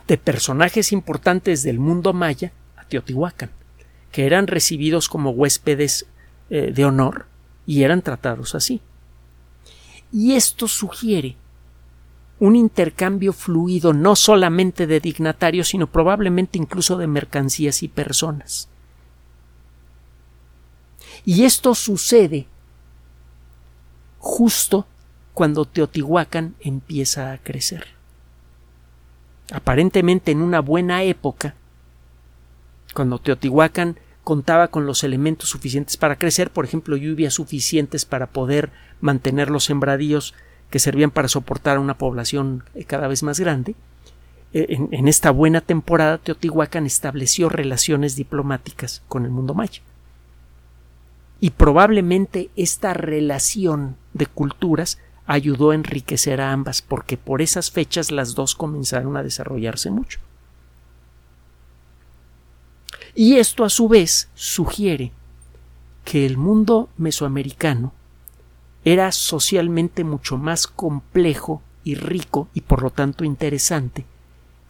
de 0.09 0.17
personajes 0.17 0.93
importantes 0.93 1.63
del 1.63 1.79
mundo 1.79 2.15
maya 2.15 2.51
a 2.75 2.85
Teotihuacán, 2.85 3.51
que 4.13 4.25
eran 4.25 4.47
recibidos 4.47 5.11
como 5.11 5.29
huéspedes 5.29 6.07
eh, 6.49 6.73
de 6.75 6.85
honor 6.87 7.27
y 7.67 7.83
eran 7.83 8.01
tratados 8.01 8.55
así. 8.55 8.81
Y 10.11 10.37
esto 10.37 10.69
sugiere 10.69 11.37
un 12.41 12.57
intercambio 12.57 13.35
fluido 13.35 13.93
no 13.93 14.17
solamente 14.17 14.87
de 14.87 14.99
dignatarios, 14.99 15.69
sino 15.69 15.87
probablemente 15.87 16.57
incluso 16.57 16.97
de 16.97 17.09
mercancías 17.09 17.83
y 17.83 17.89
personas. 17.89 18.71
Y 21.27 21.45
esto 21.45 21.75
sucede 21.75 22.47
justo 24.19 24.87
cuando 25.37 25.67
Teotihuacán 25.67 26.55
empieza 26.61 27.31
a 27.31 27.37
crecer. 27.37 27.89
Aparentemente 29.53 30.33
en 30.33 30.41
una 30.41 30.61
buena 30.61 31.03
época, 31.03 31.55
cuando 32.95 33.19
Teotihuacán 33.19 33.99
contaba 34.25 34.69
con 34.69 34.87
los 34.87 35.05
elementos 35.05 35.51
suficientes 35.51 35.99
para 35.99 36.17
crecer, 36.17 36.51
por 36.51 36.65
ejemplo, 36.65 36.97
lluvias 36.97 37.35
suficientes 37.35 38.07
para 38.07 38.29
poder 38.29 38.71
mantener 39.03 39.51
los 39.51 39.65
sembradíos 39.65 40.33
que 40.71 40.79
servían 40.79 41.11
para 41.11 41.29
soportar 41.29 41.77
a 41.77 41.81
una 41.81 41.99
población 41.99 42.65
cada 42.87 43.07
vez 43.07 43.23
más 43.23 43.39
grande. 43.39 43.75
Eh, 44.55 44.79
en, 44.91 45.07
esta 45.07 45.33
buena 45.33 45.61
temporada, 45.61 46.17
Teotihuacán 46.17 46.87
estableció 46.87 47.51
relaciones 47.51 48.17
diplomáticas 48.17 49.03
con 49.07 49.27
el 49.27 49.33
mundo 49.33 49.53
maya. 49.53 49.83
Y 51.41 51.51
probablemente 51.51 52.49
esta 52.57 52.95
relación 52.95 53.97
de 54.15 54.25
culturas 54.25 54.99
ayudó 55.27 55.71
a 55.71 55.75
enriquecer 55.75 56.41
a 56.41 56.53
ambas, 56.53 56.83
porque 56.83 57.17
por 57.17 57.43
esas 57.43 57.71
fechas 57.71 58.11
las 58.11 58.35
dos 58.35 58.55
comenzaron 58.55 59.17
a 59.17 59.23
desarrollarse 59.23 59.91
mucho. 59.91 60.21
Y 63.15 63.37
esto 63.37 63.65
a 63.65 63.71
su 63.71 63.89
vez 63.89 64.29
sugiere 64.35 65.13
que 66.05 66.27
el 66.27 66.37
mundo 66.37 66.89
mesoamericano 66.97 67.93
era 68.85 69.11
socialmente 69.11 70.05
mucho 70.05 70.37
más 70.37 70.67
complejo 70.67 71.63
y 71.83 71.95
rico 71.95 72.49
y 72.55 72.61
por 72.61 72.83
lo 72.83 72.91
tanto 72.91 73.25
interesante 73.25 74.05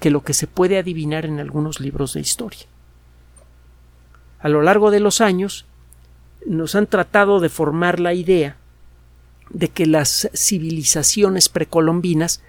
que 0.00 0.10
lo 0.10 0.22
que 0.22 0.32
se 0.32 0.46
puede 0.46 0.78
adivinar 0.78 1.26
en 1.26 1.40
algunos 1.40 1.80
libros 1.80 2.14
de 2.14 2.20
historia. 2.20 2.66
A 4.38 4.48
lo 4.48 4.62
largo 4.62 4.90
de 4.90 5.00
los 5.00 5.20
años 5.20 5.66
nos 6.46 6.74
han 6.74 6.86
tratado 6.86 7.40
de 7.40 7.48
formar 7.48 8.00
la 8.00 8.14
idea 8.14 8.56
de 9.50 9.68
que 9.68 9.86
las 9.86 10.28
civilizaciones 10.34 11.48
precolombinas 11.48 12.42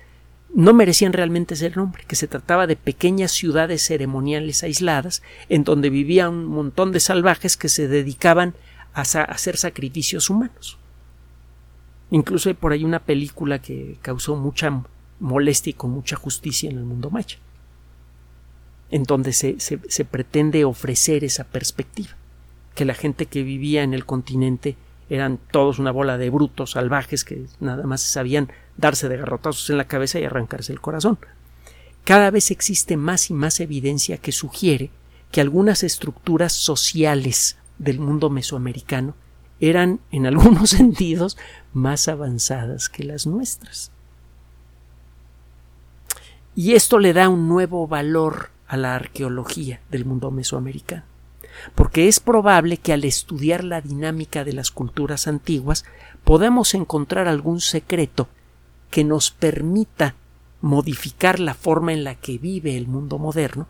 no 0.54 0.74
merecían 0.74 1.14
realmente 1.14 1.56
ser 1.56 1.78
nombre, 1.78 2.04
que 2.08 2.16
se 2.16 2.28
trataba 2.28 2.68
de 2.68 2.76
pequeñas 2.76 3.32
ciudades 3.32 3.84
ceremoniales 3.84 4.64
aisladas 4.64 5.22
en 5.50 5.64
donde 5.64 5.90
vivían 5.90 6.34
un 6.34 6.46
montón 6.46 6.92
de 6.92 7.00
salvajes 7.00 7.58
que 7.58 7.70
se 7.70 7.88
dedicaban 7.88 8.56
a 8.94 9.02
hacer 9.02 9.58
sacrificios 9.58 10.30
humanos. 10.30 10.78
Incluso 12.10 12.50
hay 12.50 12.56
por 12.56 12.72
ahí 12.72 12.84
una 12.84 13.00
película 13.00 13.60
que 13.60 13.98
causó 14.02 14.36
mucha 14.36 14.84
molestia 15.20 15.72
y 15.72 15.74
con 15.74 15.92
mucha 15.92 16.16
justicia 16.16 16.70
en 16.70 16.78
el 16.78 16.86
mundo 16.86 17.10
maya, 17.10 17.38
en 18.90 19.04
donde 19.04 19.34
se, 19.34 19.60
se, 19.60 20.06
pretende 20.06 20.64
ofrecer 20.64 21.24
esa 21.24 21.44
perspectiva, 21.44 22.10
que 22.76 22.86
la 22.86 22.94
gente 22.94 23.26
que 23.26 23.44
vivía 23.44 23.84
en 23.84 23.94
el 23.94 24.06
continente 24.06 24.78
eran 25.10 25.40
todos 25.52 25.80
una 25.80 25.92
bola 25.92 26.18
de 26.18 26.30
brutos 26.30 26.72
salvajes 26.72 27.24
que 27.24 27.46
nada 27.60 27.84
más 27.84 28.02
sabían 28.02 28.52
darse 28.76 29.10
de 29.10 29.18
garrotazos 29.18 29.70
en 29.70 29.78
la 29.78 29.88
cabeza 29.88 30.20
y 30.20 30.26
arrancarse 30.26 30.74
el 30.74 30.82
corazón. 30.82 31.18
Cada 32.04 32.32
vez 32.32 32.52
existe 32.52 32.98
más 32.98 33.30
y 33.30 33.34
más 33.34 33.60
evidencia 33.60 34.18
que 34.18 34.32
sugiere 34.32 34.92
que 35.32 35.42
algunas 35.42 35.84
estructuras 35.84 36.54
sociales 36.54 37.58
del 37.78 38.00
mundo 38.00 38.30
mesoamericano 38.30 39.16
eran 39.60 40.00
en 40.12 40.26
algunos 40.26 40.70
sentidos 40.72 41.38
más 41.74 42.08
avanzadas 42.08 42.90
que 42.90 43.04
las 43.04 43.28
nuestras. 43.28 43.92
Y 46.56 46.74
esto 46.74 46.98
le 46.98 47.14
da 47.14 47.30
un 47.30 47.48
nuevo 47.48 47.88
valor 47.88 48.50
a 48.68 48.78
la 48.78 48.96
arqueología 48.96 49.82
del 49.92 50.06
mundo 50.06 50.32
mesoamericano, 50.32 51.04
porque 51.76 52.08
es 52.08 52.20
probable 52.20 52.78
que 52.78 52.94
al 52.94 53.04
estudiar 53.04 53.64
la 53.64 53.82
dinámica 53.82 54.44
de 54.44 54.54
las 54.54 54.72
culturas 54.72 55.28
antiguas 55.28 55.86
podamos 56.24 56.74
encontrar 56.74 57.28
algún 57.28 57.62
secreto 57.62 58.28
que 58.90 59.04
nos 59.04 59.32
permita 59.32 60.16
modificar 60.62 61.40
la 61.40 61.54
forma 61.54 61.94
en 61.94 62.04
la 62.04 62.16
que 62.16 62.38
vive 62.38 62.78
el 62.78 62.88
mundo 62.88 63.18
moderno 63.18 63.68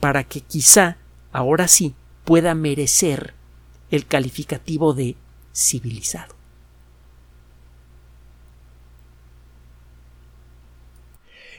para 0.00 0.24
que 0.24 0.40
quizá 0.40 0.96
ahora 1.32 1.68
sí 1.68 1.94
pueda 2.24 2.54
merecer 2.54 3.34
el 3.90 4.06
calificativo 4.06 4.94
de 4.94 5.16
civilizado. 5.54 6.36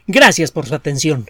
Gracias 0.07 0.51
por 0.51 0.65
su 0.65 0.73
atención. 0.73 1.29